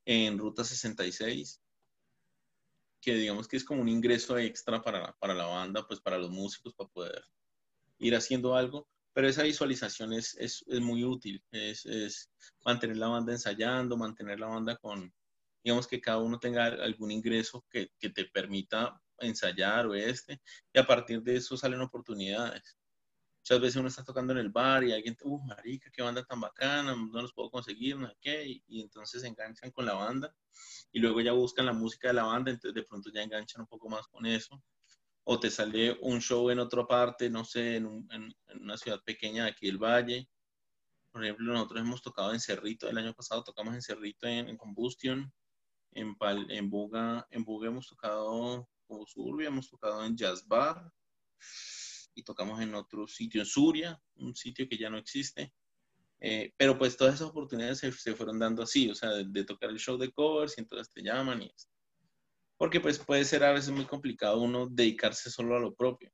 [0.06, 1.62] en Ruta 66,
[3.02, 6.30] que digamos que es como un ingreso extra para, para la banda, pues para los
[6.30, 7.24] músicos, para poder
[8.00, 12.32] ir haciendo algo pero esa visualización es, es, es muy útil, es, es,
[12.66, 15.14] mantener la banda ensayando, mantener la banda con,
[15.64, 20.42] digamos que cada uno tenga algún ingreso que, que, te permita ensayar o este,
[20.74, 22.78] y a partir de eso salen oportunidades.
[23.42, 26.40] Muchas veces uno está tocando en el bar y alguien, uh, marica, qué banda tan
[26.40, 29.94] bacana, no los puedo conseguir, no sé qué, y, y entonces se enganchan con la
[29.94, 30.36] banda,
[30.92, 33.68] y luego ya buscan la música de la banda, entonces de pronto ya enganchan un
[33.68, 34.62] poco más con eso,
[35.24, 38.08] o te sale un show en otra parte, no sé, en,
[38.60, 40.30] una ciudad pequeña de aquí del Valle.
[41.12, 45.34] Por ejemplo, nosotros hemos tocado en Cerrito, el año pasado tocamos en Cerrito en, Combustion,
[45.94, 46.16] en,
[46.50, 50.92] en, Buga, en Buga hemos tocado como Surbia, hemos tocado en Jazz Bar
[52.22, 55.54] y tocamos en otro sitio, en Suria, un sitio que ya no existe.
[56.20, 59.80] Eh, pero pues todas esas oportunidades se, fueron dando así, o sea, de, tocar el
[59.80, 61.52] show de covers y entonces te llaman y
[62.58, 66.12] porque pues puede ser a veces muy complicado uno dedicarse solo a lo propio.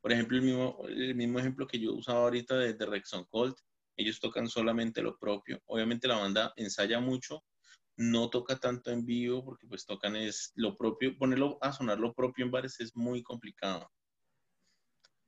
[0.00, 3.56] Por ejemplo, el mismo, el mismo ejemplo que yo usaba ahorita de, de Rexon Colt,
[3.96, 5.62] ellos tocan solamente lo propio.
[5.66, 7.44] Obviamente la banda ensaya mucho,
[7.96, 12.12] no toca tanto en vivo porque pues tocan es lo propio, ponerlo a sonar lo
[12.12, 13.88] propio en bares es muy complicado.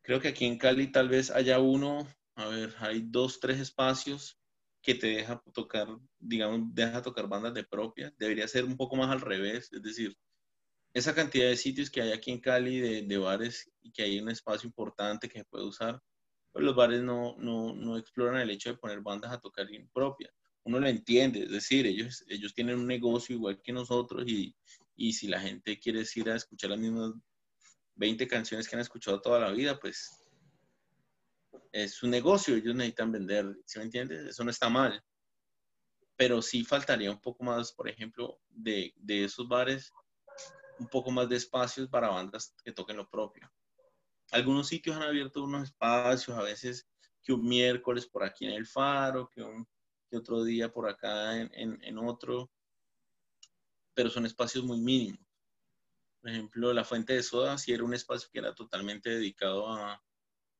[0.07, 4.39] Creo que aquí en Cali tal vez haya uno, a ver, hay dos, tres espacios
[4.81, 5.89] que te deja tocar,
[6.21, 8.15] digamos, deja tocar bandas de propia.
[8.17, 10.17] Debería ser un poco más al revés, es decir,
[10.95, 14.31] esa cantidad de sitios que hay aquí en Cali, de, bares, y que hay un
[14.31, 16.01] espacio importante que se puede usar,
[16.53, 20.31] pues los bares no, no, no exploran el hecho de poner bandas a tocar propia.
[20.63, 24.55] Uno lo entiende, es decir, ellos, ellos tienen un negocio igual que nosotros y,
[24.95, 27.13] y si la gente quiere ir a escuchar las mismas
[27.97, 30.27] 20 canciones que han escuchado toda la vida, pues
[31.73, 34.27] es un negocio, ellos necesitan vender, ¿sí me entiendes?
[34.27, 35.03] Eso no está mal.
[36.17, 39.93] Pero sí faltaría un poco más, por ejemplo, de, de esos bares
[40.79, 43.51] un poco más de espacios para bandas que toquen lo propio.
[44.31, 46.87] Algunos sitios han abierto unos espacios, a veces
[47.23, 49.67] que un miércoles por aquí en el Faro, que, un,
[50.09, 51.51] que otro día por acá en,
[51.83, 52.51] en, otro,
[53.95, 55.26] pero son espacios muy mínimos.
[56.27, 60.03] Por ejemplo, la Fuente de Soda sí era un espacio que era totalmente dedicado a,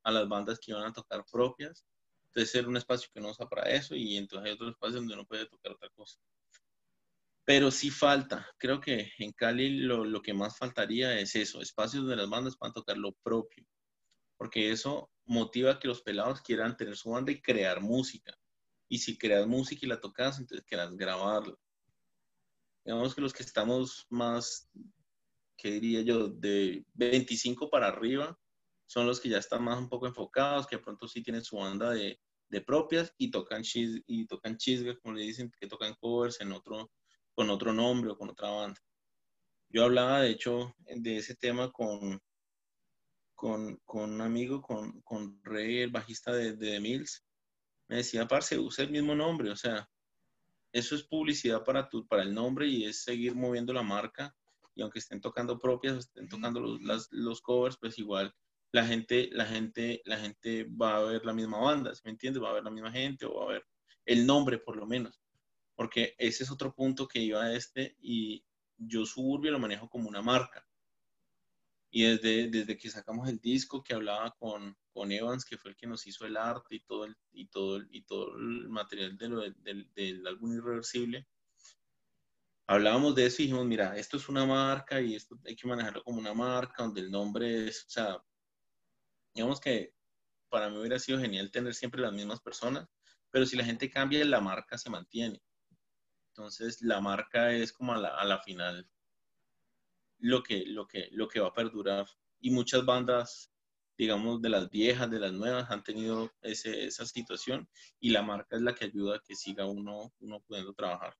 [0.05, 1.85] a las bandas que iban a tocar propias.
[2.27, 5.15] Entonces era un espacio que no usa para eso y entonces hay otros espacios donde
[5.15, 6.21] uno puede tocar otra cosa
[7.45, 8.47] pero sí falta.
[8.59, 12.57] Creo que en Cali lo, lo, que más faltaría es eso, espacios donde las bandas
[12.57, 13.67] puedan tocar lo propio,
[14.37, 18.33] porque eso motiva que los pelados quieran tener su banda y crear música.
[18.89, 21.57] Y si creas música y la tocas, entonces quieras grabarla.
[22.85, 24.71] Digamos que los que estamos más,
[25.57, 28.39] ¿qué diría yo?, de 25 para arriba,
[28.87, 31.57] son los que ya están más un poco enfocados, que de pronto sí tienen su
[31.57, 35.95] banda de, de propias y tocan, chis, y tocan chisga, como le dicen, que tocan
[35.95, 36.93] covers en otro,
[37.35, 38.81] con otro nombre o con otra banda.
[39.69, 42.21] Yo hablaba, de hecho, de ese tema con,
[43.35, 47.25] con, con un amigo, con, con Rey, el bajista de, de The Mills.
[47.89, 49.89] Me decía, parce, usa el mismo nombre, o sea,
[50.73, 54.35] eso es publicidad para, tu, para el nombre y es seguir moviendo la marca.
[54.77, 58.33] Y aunque estén tocando propias, estén tocando los, las, los covers, pues igual
[58.73, 62.41] la gente, la gente, la gente va a ver la misma banda, ¿me entiendes?
[62.43, 63.67] Va a ver la misma gente o va a ver
[64.05, 65.21] el nombre por lo menos
[65.77, 68.45] porque ese es otro punto que iba a este y
[68.79, 70.67] yo Suburbia lo manejo como una marca.
[71.91, 75.77] Y desde, desde que sacamos el disco que hablaba con, con Evans, que fue el
[75.77, 79.29] que nos hizo el arte y todo el, y todo, y todo el material de
[79.29, 81.27] lo, del álbum Irreversible,
[82.67, 86.03] hablábamos de eso y dijimos, mira, esto es una marca y esto hay que manejarlo
[86.03, 88.23] como una marca donde el nombre es, o sea,
[89.35, 89.95] digamos que
[90.49, 92.89] para mí hubiera sido genial tener siempre las mismas personas,
[93.31, 95.43] pero si la gente cambia, la marca se mantiene.
[96.31, 98.89] Entonces, la marca es como a la, final
[100.19, 102.07] lo que, lo, que, lo que va a perdurar.
[102.41, 103.53] Y muchas bandas,
[103.97, 107.69] digamos, de las viejas, de las nuevas, han tenido ese, esa situación
[108.01, 111.17] y la marca es la que ayuda a que siga uno, uno pudiendo trabajar.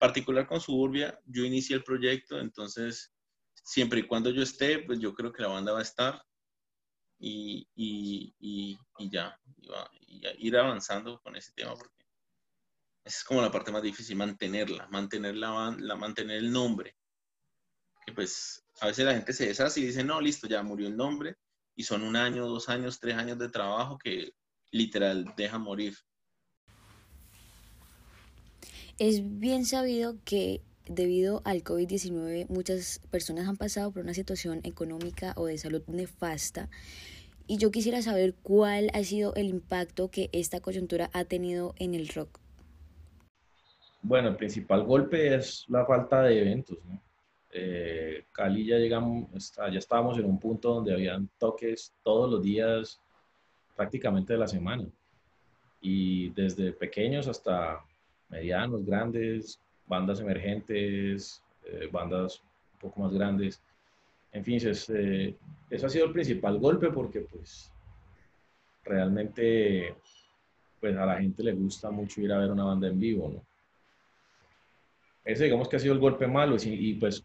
[0.00, 3.12] Particular con Suburbia, yo inicié el proyecto, entonces,
[3.52, 6.24] siempre y cuando yo esté, pues yo creo que la banda va a estar
[7.18, 9.38] y, y, y, ya,
[10.08, 12.06] y ir avanzando con ese tema porque
[13.04, 16.96] es como la parte más difícil, mantenerla, mantener, la, la, mantener el nombre.
[18.06, 20.96] Que pues a veces la gente se deshace y dice, no, listo, ya murió el
[20.96, 21.36] nombre.
[21.76, 24.32] Y son un año, dos años, tres años de trabajo que
[24.70, 25.94] literal deja morir.
[29.00, 35.32] Es bien sabido que debido al COVID-19 muchas personas han pasado por una situación económica
[35.36, 36.68] o de salud nefasta
[37.46, 41.94] y yo quisiera saber cuál ha sido el impacto que esta coyuntura ha tenido en
[41.94, 42.40] el rock.
[44.02, 46.76] Bueno, el principal golpe es la falta de eventos.
[46.84, 47.00] ¿no?
[47.52, 53.00] Eh, Cali ya llegamos, ya estábamos en un punto donde habían toques todos los días,
[53.74, 54.84] prácticamente de la semana.
[55.80, 57.82] Y desde pequeños hasta
[58.30, 62.42] medianos, grandes, bandas emergentes, eh, bandas
[62.74, 63.60] un poco más grandes.
[64.32, 65.34] En fin, eh,
[65.68, 67.70] eso ha sido el principal golpe porque pues
[68.84, 69.94] realmente
[70.80, 73.42] pues a la gente le gusta mucho ir a ver una banda en vivo, ¿no?
[75.24, 77.22] Ese digamos que ha sido el golpe malo y, pues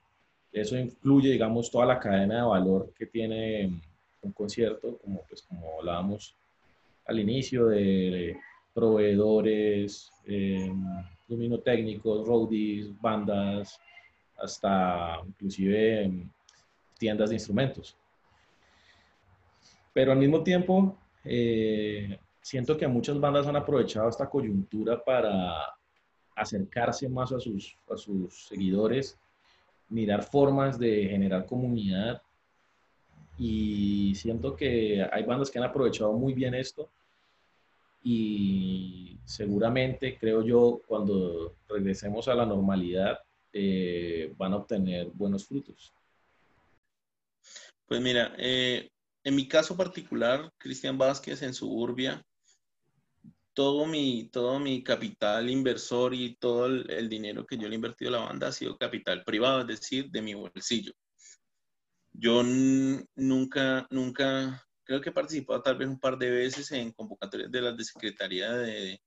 [0.52, 3.72] eso incluye digamos toda la cadena de valor que tiene
[4.22, 6.36] un concierto, como pues como hablábamos
[7.06, 8.38] al inicio de
[8.76, 10.72] proveedores, eh,
[11.64, 13.80] técnicos, roadies, bandas,
[14.38, 16.30] hasta inclusive em,
[17.00, 17.98] tiendas de instrumentos.
[19.94, 25.56] Pero al mismo tiempo, eh, siento que muchas bandas han aprovechado esta coyuntura para
[26.36, 29.18] acercarse más a sus, a sus seguidores,
[29.88, 32.22] mirar formas de generar comunidad
[33.38, 36.90] y siento que hay bandas que han aprovechado muy bien esto
[38.08, 43.18] y seguramente, creo yo, cuando regresemos a la normalidad,
[43.52, 45.92] eh, van a obtener buenos frutos.
[47.88, 48.92] Pues mira, eh,
[49.24, 52.24] en mi caso particular, Cristian Vázquez en Suburbia,
[53.56, 58.10] todo mi, todo mi capital inversor y todo el, dinero que yo le he invertido
[58.10, 60.92] a la banda ha sido capital privado, es decir, de mi bolsillo.
[62.14, 67.52] Yo nunca, nunca creo que he participado tal vez un par de veces en convocatorias
[67.52, 69.02] de la de Secretaría de,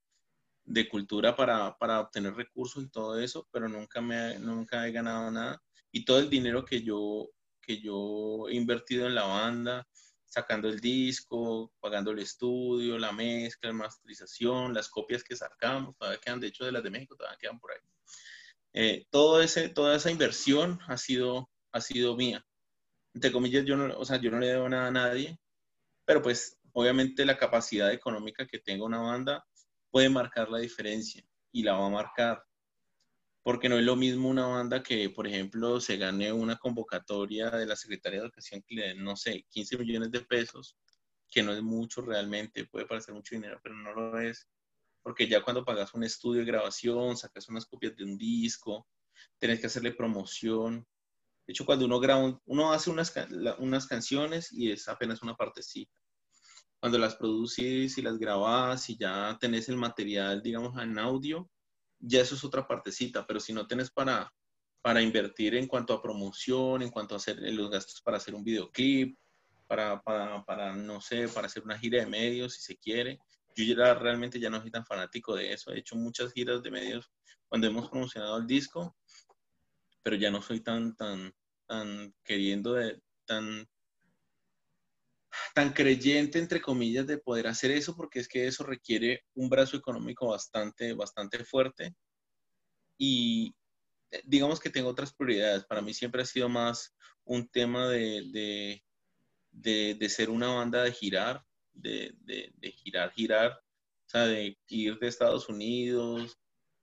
[0.65, 5.31] de Cultura para, para, obtener recursos y todo eso, pero nunca, me, nunca he ganado
[5.31, 5.63] nada.
[5.91, 7.31] Y todo el dinero que yo,
[7.63, 9.89] que yo he invertido en la banda,
[10.27, 16.21] sacando el disco, pagando el estudio, la mezcla, la masterización, las copias que sacamos, todavía
[16.21, 17.79] quedan, de hecho, de las de México, todavía quedan por ahí.
[18.75, 22.45] Eh, todo ese, toda esa inversión ha sido, ha sido mía.
[23.15, 25.39] Entre comillas, yo no, o sea, yo no le debo nada a nadie,
[26.09, 29.47] pero pues obviamente la capacidad económica que tenga una banda
[29.91, 32.43] puede marcar la diferencia y la va a marcar.
[33.43, 37.67] Porque no es lo mismo una banda que, por ejemplo, se gane una convocatoria de
[37.67, 40.79] la Secretaría de Educación que le den, no sé, 15 millones de pesos,
[41.31, 44.49] que no es mucho realmente, puede parecer mucho dinero, pero no lo es.
[45.03, 48.89] Porque ya cuando pagas un estudio de grabación, sacas unas copias de un disco,
[49.39, 50.87] tienes que hacerle promoción,
[51.49, 53.11] de hecho, cuando uno graba, uno hace unas,
[53.59, 55.91] unas canciones y es apenas una partecita.
[56.79, 61.51] Cuando las produces y las grabas y ya tenés el material, digamos, en audio,
[62.01, 64.31] ya eso es otra partecita, pero si no tenés para,
[64.83, 68.45] para invertir en cuanto a promoción, en cuanto a hacer los gastos para hacer un
[68.45, 69.19] videoclip,
[69.67, 73.19] para, para, para, no sé, para hacer una gira de medios, si se quiere.
[73.57, 75.73] Yo ya realmente ya no soy tan fanático de eso.
[75.73, 77.11] He hecho muchas giras de medios
[77.49, 78.95] cuando hemos promocionado el disco
[80.09, 81.35] pero ya no soy tan, tan,
[81.67, 83.69] tan queriendo, de, tan,
[85.55, 89.77] tan creyente, entre comillas, de poder hacer eso, porque es que eso requiere un brazo
[89.77, 91.95] económico bastante, bastante fuerte.
[92.97, 93.55] Y
[94.11, 95.67] eh, digamos que tengo otras prioridades.
[95.67, 98.81] Para mí siempre ha sido más un tema de,
[99.53, 101.45] de, de, ser una banda de girar,
[101.75, 106.39] de, de, girar, girar, o sea, de ir de Estados Unidos,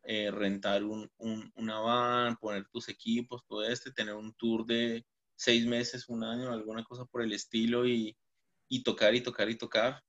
[0.05, 1.09] eh, rentar un,
[1.55, 6.51] una van, poner tus equipos, todo este, tener un tour de seis meses, un año,
[6.51, 8.15] alguna cosa por el estilo y,
[8.69, 10.01] y tocar y tocar y tocar.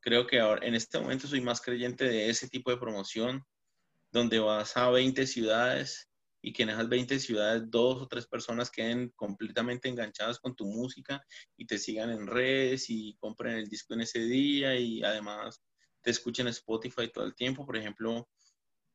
[0.00, 3.44] Creo que ahora, en este momento soy más creyente de ese tipo de promoción,
[4.12, 6.08] donde vas a 20 ciudades
[6.42, 10.64] y que en esas 20 ciudades dos o tres personas queden completamente enganchadas con tu
[10.66, 11.20] música
[11.56, 15.60] y te sigan en redes y compren el disco en ese día y además
[16.02, 17.66] te escuchen Spotify todo el tiempo.
[17.66, 18.28] Por ejemplo,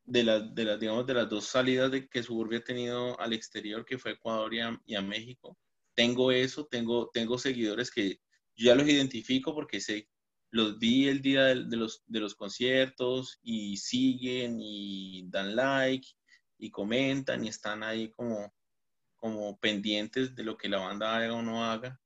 [0.06, 3.86] de las, de las, digamos, de las dos salidas que Suburbia ha tenido al exterior,
[3.86, 5.58] que fue Ecuador y a, México,
[5.94, 8.20] tengo eso, tengo, tengo seguidores que
[8.56, 10.10] ya los identifico porque sé,
[10.52, 16.08] los vi el día de, los, de los conciertos y siguen y dan like
[16.58, 18.54] y comentan y están ahí como,
[19.16, 22.00] como pendientes de lo que la banda haga o no haga.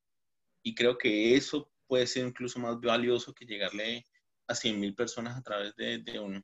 [0.63, 4.05] Y creo que eso puede ser incluso más valioso que llegarle
[4.47, 6.43] a 100 mil personas a través de, de, un,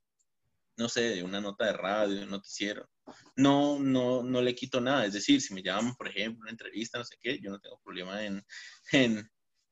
[0.81, 2.89] no sé, de una nota de radio, de un noticiero.
[3.35, 5.05] No, no, no le quito nada.
[5.05, 7.79] Es decir, si me llaman, por ejemplo, una entrevista, no sé qué, yo no tengo
[7.83, 8.43] problema en,
[8.91, 9.29] en,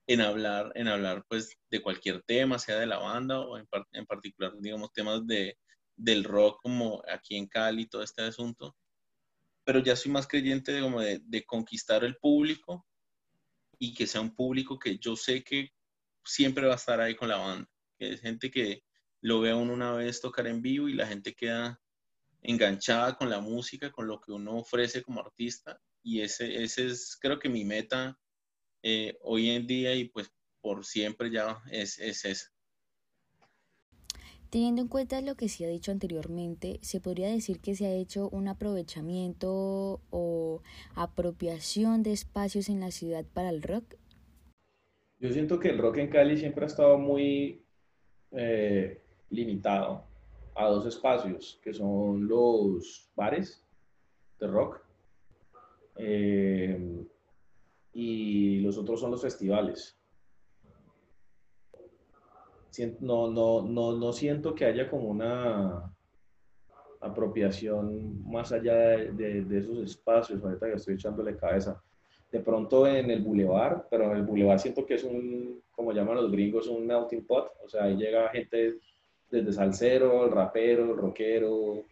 [0.08, 4.06] en hablar, en hablar pues de cualquier tema, sea de la banda o en, en
[4.06, 5.58] particular, digamos, temas de,
[5.96, 8.76] del rock como aquí en Cali, todo este asunto.
[9.64, 12.86] pero ya soy más creyente de, como de conquistar el público
[13.80, 15.70] y que sea un público que yo sé que
[16.26, 18.84] siempre va a estar ahí con la banda, que es gente que
[19.22, 21.82] lo ve a uno una vez tocar en vivo y la gente queda
[22.42, 27.18] enganchada con la música, con lo que uno ofrece como artista y ese, ese es
[27.22, 28.18] creo que mi meta
[28.82, 32.50] eh, hoy en día y pues por siempre ya es, es esa.
[34.50, 37.94] Teniendo en cuenta lo que se ha dicho anteriormente, ¿se podría decir que se ha
[37.94, 40.64] hecho un aprovechamiento o
[40.96, 43.96] apropiación de espacios en la ciudad para el rock?
[45.20, 47.64] Yo siento que el rock en Cali siempre ha estado muy
[48.32, 50.04] eh, limitado
[50.56, 53.66] a dos espacios, que son los bares
[54.40, 54.82] de rock
[55.96, 57.06] eh,
[57.94, 60.00] y los otros son los festivales
[63.00, 65.94] no, no, no, no siento que haya como una
[67.02, 71.82] apropiación más allá de, de, esos espacios, ahorita que estoy echándole cabeza.
[72.32, 76.18] De pronto en el bulevar, pero en el bulevar siento que es un, como llaman
[76.18, 78.76] los gringos, un melting pot, o sea, ahí llega gente
[79.30, 81.84] desde salsero, el rapero, el rockero,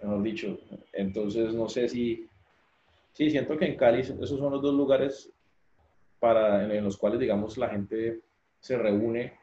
[0.00, 0.58] mejor dicho.
[0.92, 2.26] Entonces, no sé si,
[3.12, 5.30] sí, siento que en Cali esos son los dos lugares
[6.18, 8.20] para, en los cuales, digamos, la gente
[8.60, 9.34] se reúne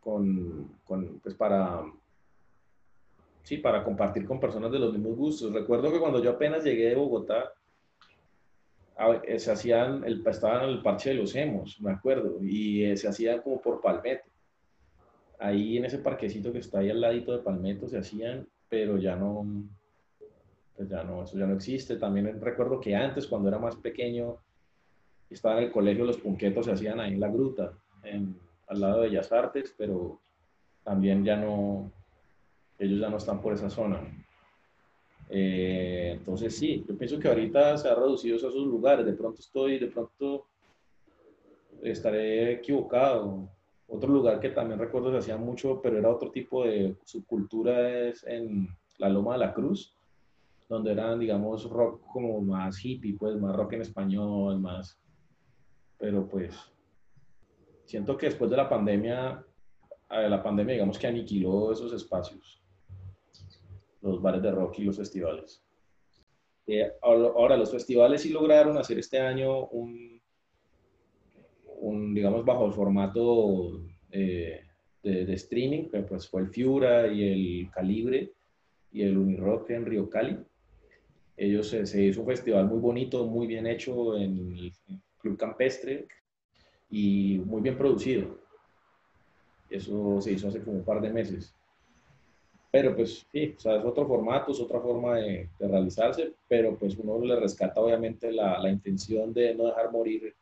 [0.00, 1.84] con, con, pues para,
[3.42, 5.52] sí, para compartir con personas de los mismos gustos.
[5.52, 7.52] Recuerdo que cuando yo apenas llegué de Bogotá,
[9.26, 13.08] eh, se hacían, el, estaban el parche de los hemos, me acuerdo, y eh, se
[13.08, 14.31] hacía como por Palmetto.
[15.42, 19.16] Ahí en ese parquecito que está ahí al ladito de Palmetto se hacían, pero ya
[19.16, 19.44] no,
[20.76, 21.96] pues ya no, eso ya no existe.
[21.96, 24.36] También recuerdo que antes, cuando era más pequeño,
[25.28, 27.72] estaba en el colegio, los punquetos se hacían ahí en la gruta,
[28.04, 28.38] en,
[28.68, 30.20] al lado de Bellas Artes, pero
[30.84, 31.90] también ya no,
[32.78, 34.00] ellos ya no están por esa zona.
[35.28, 39.40] Eh, entonces sí, yo pienso que ahorita se ha reducido a esos lugares, de pronto
[39.40, 40.46] estoy, de pronto
[41.82, 43.48] estaré equivocado.
[43.94, 48.24] Otro lugar que también recuerdo se hacía mucho, pero era otro tipo de subcultura, es
[48.26, 48.66] en
[48.96, 49.94] la Loma de la Cruz,
[50.66, 54.98] donde eran, digamos, rock como más hippie, pues más rock en español, más...
[55.98, 56.58] Pero pues
[57.84, 59.44] siento que después de la pandemia,
[60.08, 62.62] la pandemia digamos que aniquiló esos espacios,
[64.00, 65.62] los bares de rock y los festivales.
[66.66, 70.11] Eh, ahora, los festivales sí lograron hacer este año un,
[71.82, 73.80] un digamos, bajo el formato
[74.10, 74.60] eh,
[75.02, 78.30] de, streaming, que pues fue el Fiura y el Calibre
[78.92, 80.38] y el Unirock en Río Cali.
[81.36, 84.72] Ellos se hizo un festival muy bonito, muy bien hecho en el
[85.18, 86.06] Club Campestre,
[86.90, 88.38] y muy bien producido.
[89.68, 91.54] Eso se hizo hace como un par de meses.
[92.70, 96.96] Pero pues sí, o sea, es otro formato, es otra forma de, realizarse, pero pues
[96.96, 100.34] uno le rescata obviamente la, la, intención de no dejar morir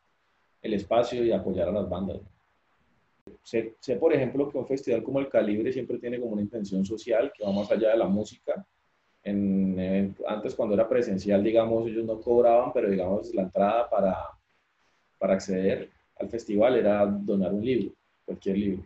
[0.61, 2.19] el espacio y apoyar a las bandas.
[3.43, 6.85] Sé, sé, por ejemplo, que un festival como el Calibre siempre tiene como una intención
[6.85, 8.65] social que va más allá de la música.
[9.23, 14.15] En, antes cuando era presencial, digamos, ellos no cobraban, pero digamos la entrada para,
[15.19, 15.89] para acceder
[16.19, 17.93] al festival era donar un libro,
[18.25, 18.83] cualquier libro,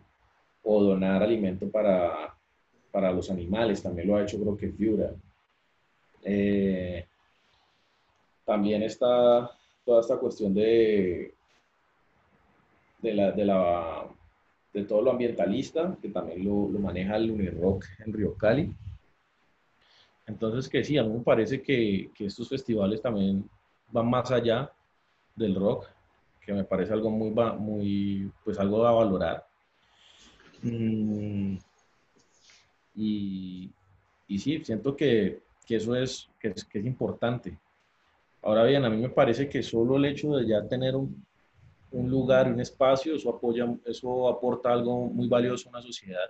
[0.62, 2.34] o donar alimento para,
[2.90, 5.14] para los animales, también lo ha hecho creo que Fiura.
[6.22, 7.06] Eh,
[8.44, 9.50] también está
[9.84, 11.35] toda esta cuestión de,
[13.14, 14.06] de, la,
[14.72, 18.72] de, todo lo ambientalista, que también lo, lo maneja el Unirock en Río Cali.
[20.26, 23.48] Entonces, que sí, a mí me parece que, que estos festivales también
[23.90, 24.70] van más allá
[25.36, 25.88] del rock
[26.46, 29.44] que me parece algo muy, muy pues algo a valorar.
[30.62, 31.56] Mm,
[32.94, 33.70] y,
[34.28, 37.58] y, sí, siento que, que eso es, que es, importante.
[38.42, 41.25] Ahora bien, a mí me parece que solo el hecho de ya tener un,
[41.98, 46.28] un lugar, un espacio, eso, apoya, eso aporta algo muy valioso a una sociedad,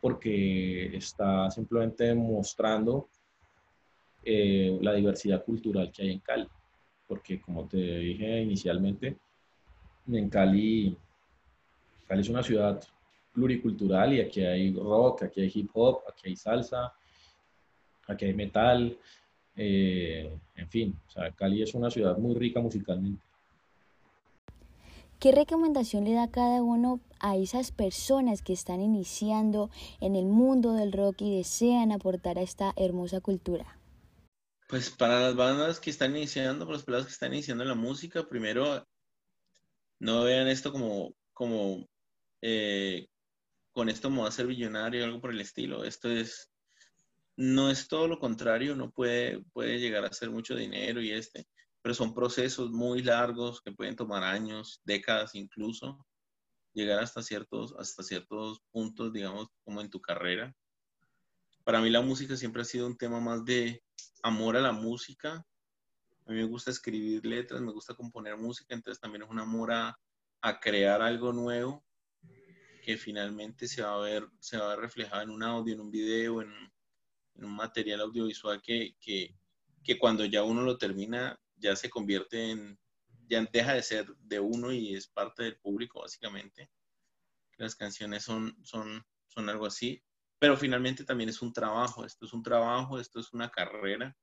[0.00, 3.08] porque está simplemente mostrando
[4.24, 6.48] eh, la diversidad cultural que hay en Cali
[7.08, 9.16] porque como te dije inicialmente,
[10.06, 10.96] en Cali,
[12.06, 12.80] Cali es una ciudad
[13.32, 16.92] pluricultural y aquí hay rock, aquí hay hip hop, aquí hay salsa,
[18.06, 18.96] aquí hay metal,
[19.56, 23.22] eh, en fin, o sea, Cali es una ciudad muy rica musicalmente.
[25.20, 29.68] ¿Qué recomendación le da cada uno a esas personas que están iniciando
[30.00, 33.80] en el mundo del rock y desean aportar a esta hermosa cultura?
[34.68, 38.28] Pues para las bandas que están iniciando, para los pelados que están iniciando la música,
[38.28, 38.86] primero
[39.98, 41.88] no vean esto como, como
[42.40, 43.08] eh,
[43.72, 45.82] con esto me voy a ser billonario o algo por el estilo.
[45.82, 46.48] Esto es,
[47.34, 51.48] no es todo lo contrario, no puede, puede llegar a ser mucho dinero y este,
[51.82, 56.06] pero son procesos muy largos que pueden tomar años, décadas incluso,
[56.72, 60.54] llegar hasta ciertos, hasta ciertos puntos, digamos, como en tu carrera.
[61.64, 63.82] Para mí la música siempre ha sido un tema más de
[64.22, 65.44] amor a la música.
[66.26, 69.72] A mí me gusta escribir letras, me gusta componer música, entonces también es un amor
[69.72, 69.98] a,
[70.40, 71.84] a crear algo nuevo
[72.82, 75.80] que finalmente se va a ver, se va a ver reflejado en un audio, en
[75.80, 76.50] un video, en,
[77.34, 79.36] en un material audiovisual que, que,
[79.84, 82.78] que, cuando ya uno lo termina, ya se convierte en,
[83.28, 86.70] ya deja de ser de uno y es parte del público, básicamente.
[87.56, 90.02] Las canciones son, son, son algo así,
[90.38, 94.16] pero finalmente también es un trabajo, esto es un trabajo, esto es una carrera,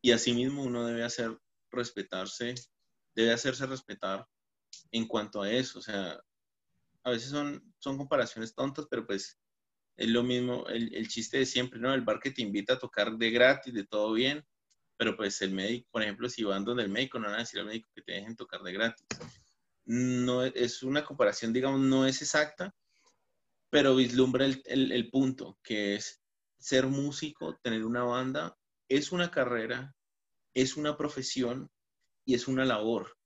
[0.00, 1.38] y asimismo uno debe hacer
[1.70, 2.54] respetarse,
[3.14, 4.26] debe hacerse respetar
[4.90, 6.20] en cuanto a eso, o sea,
[7.02, 9.38] a veces son, son comparaciones tontas, pero pues
[9.96, 11.94] es lo mismo, el, el, chiste de siempre, ¿no?
[11.94, 14.44] El bar que te invita a tocar de gratis, de todo bien,
[14.96, 17.60] pero pues el médico, por ejemplo, si van donde el médico, no van a decir
[17.60, 19.06] al médico que te dejen tocar de gratis.
[19.84, 22.74] No, es una comparación, digamos, no es exacta,
[23.70, 26.20] pero vislumbra el, el, el punto, que es
[26.58, 28.56] ser músico, tener una banda,
[28.88, 29.94] es una carrera,
[30.54, 31.70] es una profesión
[32.24, 33.16] y es una labor.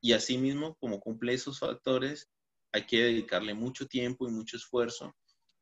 [0.00, 2.30] Y asimismo, como cumple esos factores,
[2.72, 5.14] hay que dedicarle mucho tiempo y mucho esfuerzo.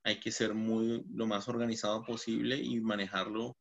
[0.05, 3.57] Hay que ser muy lo más organizado posible y manejarlo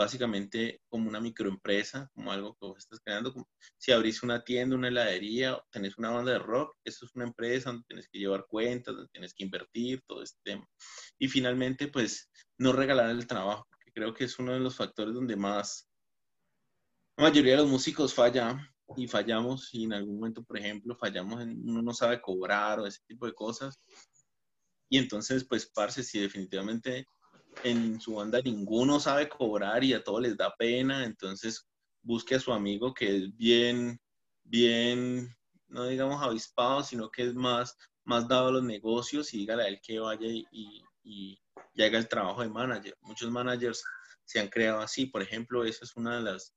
[0.00, 3.34] básicamente como una microempresa, como algo que vos estás creando.
[3.76, 7.68] si abrís una tienda, una heladería, tenés una banda de rock, eso es una empresa
[7.68, 10.66] donde tienes que llevar cuentas, donde tienes que invertir, todo este tema.
[11.18, 15.12] Y finalmente, pues, no regalar el trabajo, porque creo que es uno de los factores
[15.12, 15.86] donde más
[17.18, 18.58] la mayoría de los músicos falla
[18.96, 22.86] y fallamos y en algún momento, por ejemplo, fallamos en uno no sabe cobrar o
[22.86, 23.78] ese tipo de cosas.
[24.88, 27.04] Y entonces, pues, parce, si definitivamente
[27.64, 31.66] en su banda ninguno sabe cobrar y a todos les da pena, entonces
[32.02, 34.00] busque a su amigo que es bien,
[34.44, 35.36] bien,
[35.68, 39.68] no digamos avispado, sino que es más, más dado a los negocios y dígale a
[39.68, 41.38] él que vaya y, y,
[41.74, 42.96] y haga el trabajo de manager.
[43.02, 43.84] Muchos managers
[44.24, 46.54] se han creado así, por ejemplo, esa es una de las...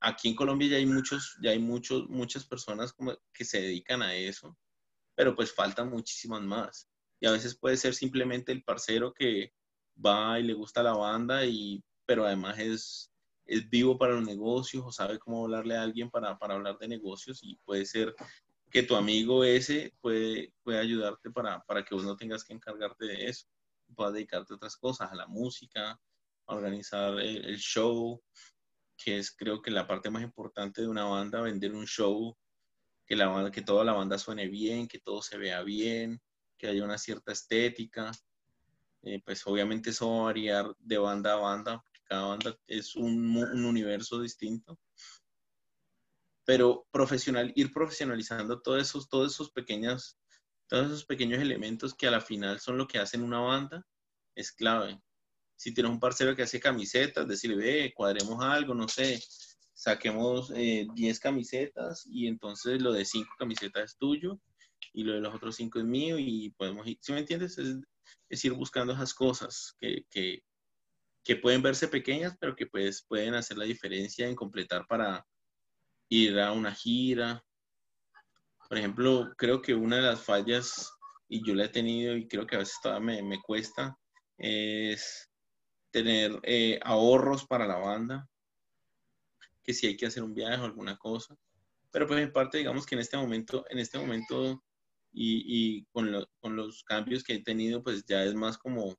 [0.00, 4.02] Aquí en Colombia ya hay muchos, ya hay muchos, muchas personas como que se dedican
[4.02, 4.56] a eso,
[5.14, 6.88] pero pues faltan muchísimas más.
[7.18, 9.52] Y a veces puede ser simplemente el parcero que,
[10.04, 13.12] va y le gusta la banda, y, pero además es,
[13.44, 16.88] es vivo para los negocios o sabe cómo hablarle a alguien para, para hablar de
[16.88, 18.14] negocios y puede ser
[18.70, 23.06] que tu amigo ese puede, puede ayudarte para, para que vos no tengas que encargarte
[23.06, 23.46] de eso,
[23.94, 26.00] puedas dedicarte a otras cosas, a la música,
[26.46, 28.22] a organizar el, el show,
[28.96, 32.36] que es creo que la parte más importante de una banda, vender un show,
[33.06, 36.20] que, la, que toda la banda suene bien, que todo se vea bien,
[36.58, 38.10] que haya una cierta estética.
[39.06, 43.36] Eh, pues obviamente eso va a variar de banda a banda, cada banda es un,
[43.36, 44.80] un universo distinto.
[46.44, 50.18] Pero profesional, ir profesionalizando todos esos, todos esos pequeños,
[50.66, 53.86] todos esos pequeños elementos que a la final son lo que hacen una banda,
[54.34, 55.00] es clave.
[55.54, 59.22] Si tienes un parcero que hace camisetas, decirle, ve, cuadremos algo, no sé,
[59.72, 64.40] saquemos 10 eh, camisetas y entonces lo de 5 camisetas es tuyo
[64.92, 67.56] y lo de los otros 5 es mío y podemos ir, ¿sí me entiendes?
[67.58, 67.76] Es,
[68.28, 70.42] es ir buscando esas cosas que, que,
[71.42, 75.26] pueden verse pequeñas, pero que pues, pueden hacer la diferencia en completar para
[76.08, 77.44] ir a una gira.
[78.68, 80.92] Por ejemplo, creo que una de las fallas,
[81.28, 83.98] y yo la he tenido y creo que a veces todavía me, me cuesta,
[84.38, 85.28] es
[85.90, 88.28] tener eh, ahorros para la banda,
[89.64, 91.36] que si hay que hacer un viaje o alguna cosa.
[91.90, 94.62] Pero pues en parte, digamos que en este momento, en este momento
[95.18, 98.94] y, con, con, los cambios que he tenido, pues ya es más como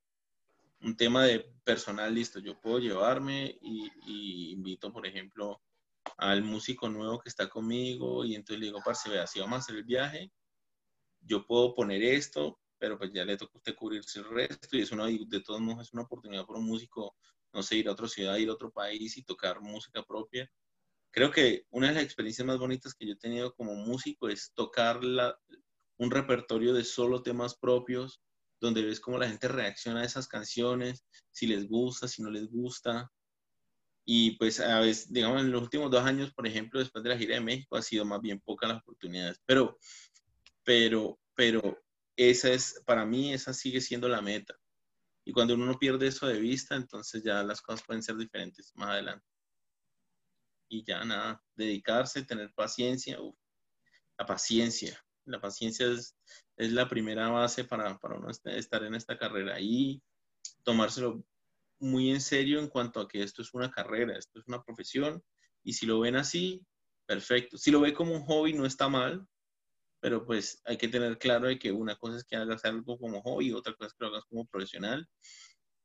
[0.82, 5.62] un tema de personal, listo, yo puedo llevarme y, invito, por ejemplo,
[6.18, 9.60] al músico nuevo que está conmigo y entonces le digo, parce, vea, si vamos a
[9.60, 10.32] hacer el viaje,
[11.22, 14.82] yo puedo poner esto, pero pues ya le toca a usted cubrirse el resto y
[14.82, 17.16] es una, de todos modos es una oportunidad para un músico,
[17.54, 20.50] no sé, ir a otra ciudad, ir a otro país y tocar música propia.
[21.12, 24.52] Creo que una de las experiencias más bonitas que yo he tenido como músico es
[24.54, 25.38] tocar la,
[25.98, 28.22] un repertorio de solo temas propios,
[28.60, 32.48] donde ves cómo la gente reacciona a esas canciones, si les gusta, si no les
[32.50, 33.12] gusta.
[34.06, 37.18] Y pues a veces, digamos, en los últimos dos años, por ejemplo, después de la
[37.18, 39.42] gira de México, ha sido más bien pocas las oportunidades.
[39.46, 39.78] Pero,
[40.64, 41.84] pero, pero
[42.16, 44.56] esa es, para mí, esa sigue siendo la meta.
[45.26, 48.72] Y cuando uno no pierde eso de vista, entonces ya las cosas pueden ser diferentes
[48.76, 49.26] más adelante.
[50.70, 53.20] Y ya nada, dedicarse, tener paciencia,
[54.18, 54.98] la paciencia,
[55.28, 56.16] la paciencia es,
[56.58, 60.02] la primera base para, para uno estar en esta carrera y
[60.64, 61.24] tomárselo
[61.80, 65.24] muy en serio en cuanto a que esto es una carrera, esto es una profesión,
[65.64, 66.66] y si lo ven así,
[67.06, 67.58] perfecto.
[67.58, 69.26] Si lo ve como un hobby, no está mal,
[70.00, 73.22] pero pues hay que tener claro de que una cosa es que hagas algo como
[73.22, 75.08] hobby, otra cosa es que lo hagas como profesional,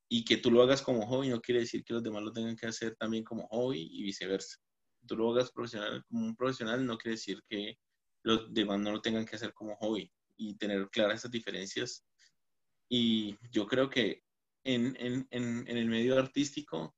[0.09, 2.57] y que tú lo hagas como hobby no quiere decir que los demás lo tengan
[2.57, 4.59] que hacer también como hobby y viceversa.
[5.07, 7.79] Tú lo hagas profesional como un profesional no quiere decir que
[8.23, 12.05] los demás no lo tengan que hacer como hobby y tener claras esas diferencias.
[12.89, 14.23] Y yo creo que
[14.65, 16.95] en, en, en, el medio artístico,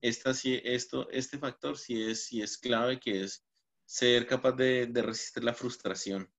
[0.00, 3.44] esta, esto, este factor sí es, sí es clave, que es
[3.84, 6.30] ser capaz de, resistir la frustración.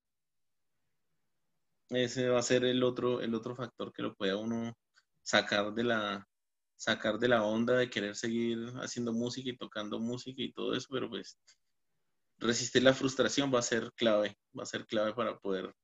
[1.88, 4.76] Ese va a ser el otro, el otro factor que lo pueda uno
[5.22, 6.28] sacar de la,
[6.76, 10.88] sacar de la onda de querer seguir haciendo música y tocando música y todo eso,
[10.90, 11.38] pero pues
[12.38, 15.74] resistir la frustración va a ser clave, va a ser clave para poder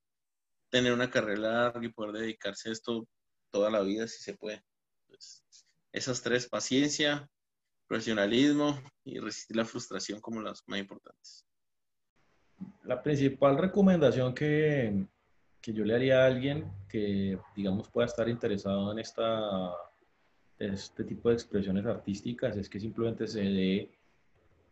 [0.71, 3.07] tener una carrera larga y poder dedicarse a esto
[3.51, 4.63] toda la vida si se puede.
[5.07, 5.45] Pues,
[5.93, 7.29] esas tres, paciencia,
[7.87, 11.45] profesionalismo y resistir la frustración como las más importantes.
[12.85, 15.07] La principal recomendación que,
[15.61, 19.75] que yo le haría a alguien que, digamos, pueda estar interesado en esta,
[20.59, 23.99] este tipo de expresiones artísticas es que simplemente se dé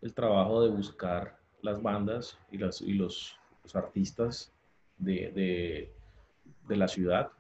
[0.00, 3.36] el trabajo de buscar las bandas y, los,
[3.74, 4.52] artistas
[4.98, 5.88] de
[6.68, 7.30] la ciudad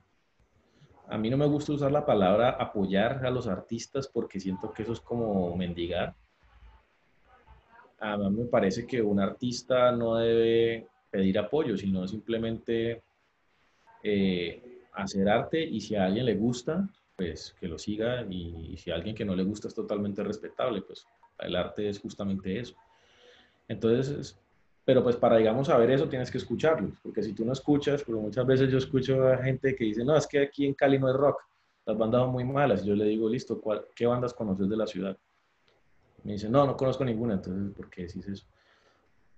[1.10, 4.84] a mí no me gusta usar la palabra apoyar a los artistas porque siento que
[4.84, 6.14] eso es como mendigar.
[7.98, 13.02] A mí me parece que un artista no debe pedir apoyo, sino simplemente
[14.04, 18.92] eh, hacer arte y si a alguien le gusta, pues que lo siga y, si
[18.92, 21.08] a alguien que no le gusta es totalmente respetable, pues
[21.40, 22.76] el arte es justamente eso.
[23.70, 24.36] Entonces,
[24.84, 28.20] pero pues para, digamos, saber eso tienes que escucharlos, porque si tú no escuchas, porque
[28.20, 31.06] muchas veces yo escucho a gente que dice, no, es que aquí en Cali no
[31.06, 31.40] hay rock,
[31.86, 32.84] las bandas son muy malas.
[32.84, 33.62] Yo le digo, listo,
[33.94, 35.16] ¿qué bandas conoces de la ciudad?
[36.24, 38.44] Me dice, no, no conozco ninguna, entonces, ¿por qué decís eso?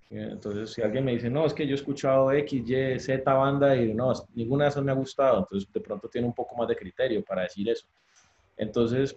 [0.08, 3.76] Entonces, si alguien me dice, no, es que yo he escuchado X, Y, Z banda
[3.76, 6.68] y no, ninguna de esas me ha gustado, entonces de pronto tiene un poco más
[6.68, 7.86] de criterio para decir eso.
[8.56, 9.14] Entonces,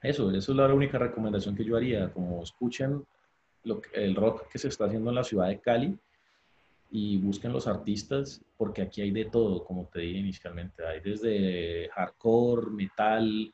[0.00, 3.04] eso, eso es la única recomendación que yo haría, como escuchen
[3.92, 5.98] el rock que se está haciendo en la ciudad de Cali
[6.90, 10.86] y busquen los artistas porque aquí hay de todo, como te dije inicialmente.
[10.86, 13.52] Hay desde hardcore, metal,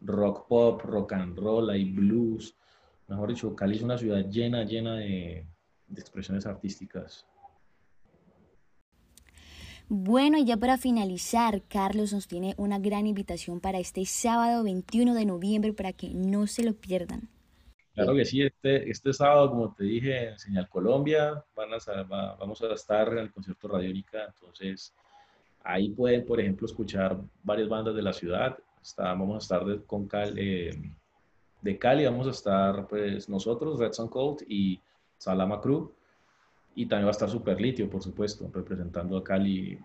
[0.00, 2.54] rock pop, rock and roll, hay blues.
[3.08, 5.46] Mejor dicho, Cali es una ciudad llena, llena de,
[5.88, 7.26] de expresiones artísticas.
[9.88, 15.14] Bueno, y ya para finalizar, Carlos nos tiene una gran invitación para este sábado 21
[15.14, 17.28] de noviembre para que no se lo pierdan.
[17.96, 22.02] Claro que sí, este, este sábado, como te dije, en Señal Colombia, van a,
[22.34, 24.94] vamos a estar en el concierto Radiónica, entonces
[25.64, 28.54] ahí pueden, por ejemplo, escuchar varias bandas de la ciudad.
[28.82, 30.92] Está, vamos a estar de, con eh,
[31.62, 34.78] de Cali, vamos a estar pues nosotros, Red Sun Cold y
[35.16, 35.90] Salama Crew,
[36.74, 39.78] y también va a estar Super Litio, por supuesto, representando a Cali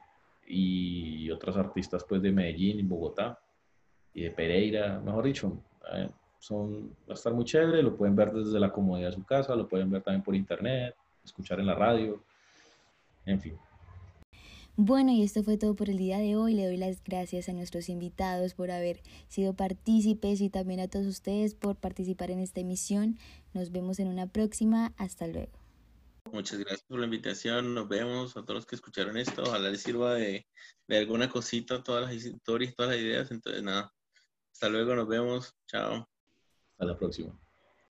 [0.47, 3.39] y otros artistas pues de Medellín y Bogotá
[4.13, 5.63] y de Pereira, mejor dicho.
[5.93, 6.09] Eh,
[6.41, 9.55] son, va a estar muy chévere, lo pueden ver desde la comodidad de su casa,
[9.55, 12.23] lo pueden ver también por internet, escuchar en la radio,
[13.25, 13.57] en fin.
[14.75, 16.55] Bueno, y esto fue todo por el día de hoy.
[16.55, 21.05] Le doy las gracias a nuestros invitados por haber sido partícipes y también a todos
[21.05, 23.19] ustedes por participar en esta emisión.
[23.53, 24.93] Nos vemos en una próxima.
[24.97, 25.51] Hasta luego.
[26.31, 27.75] Muchas gracias por la invitación.
[27.75, 29.43] Nos vemos a todos los que escucharon esto.
[29.43, 30.47] Ojalá les sirva de,
[30.87, 33.29] de alguna cosita, todas las historias, todas las ideas.
[33.29, 33.93] Entonces, nada.
[34.51, 35.53] Hasta luego, nos vemos.
[35.67, 36.07] Chao.
[36.81, 37.31] Hasta la próxima.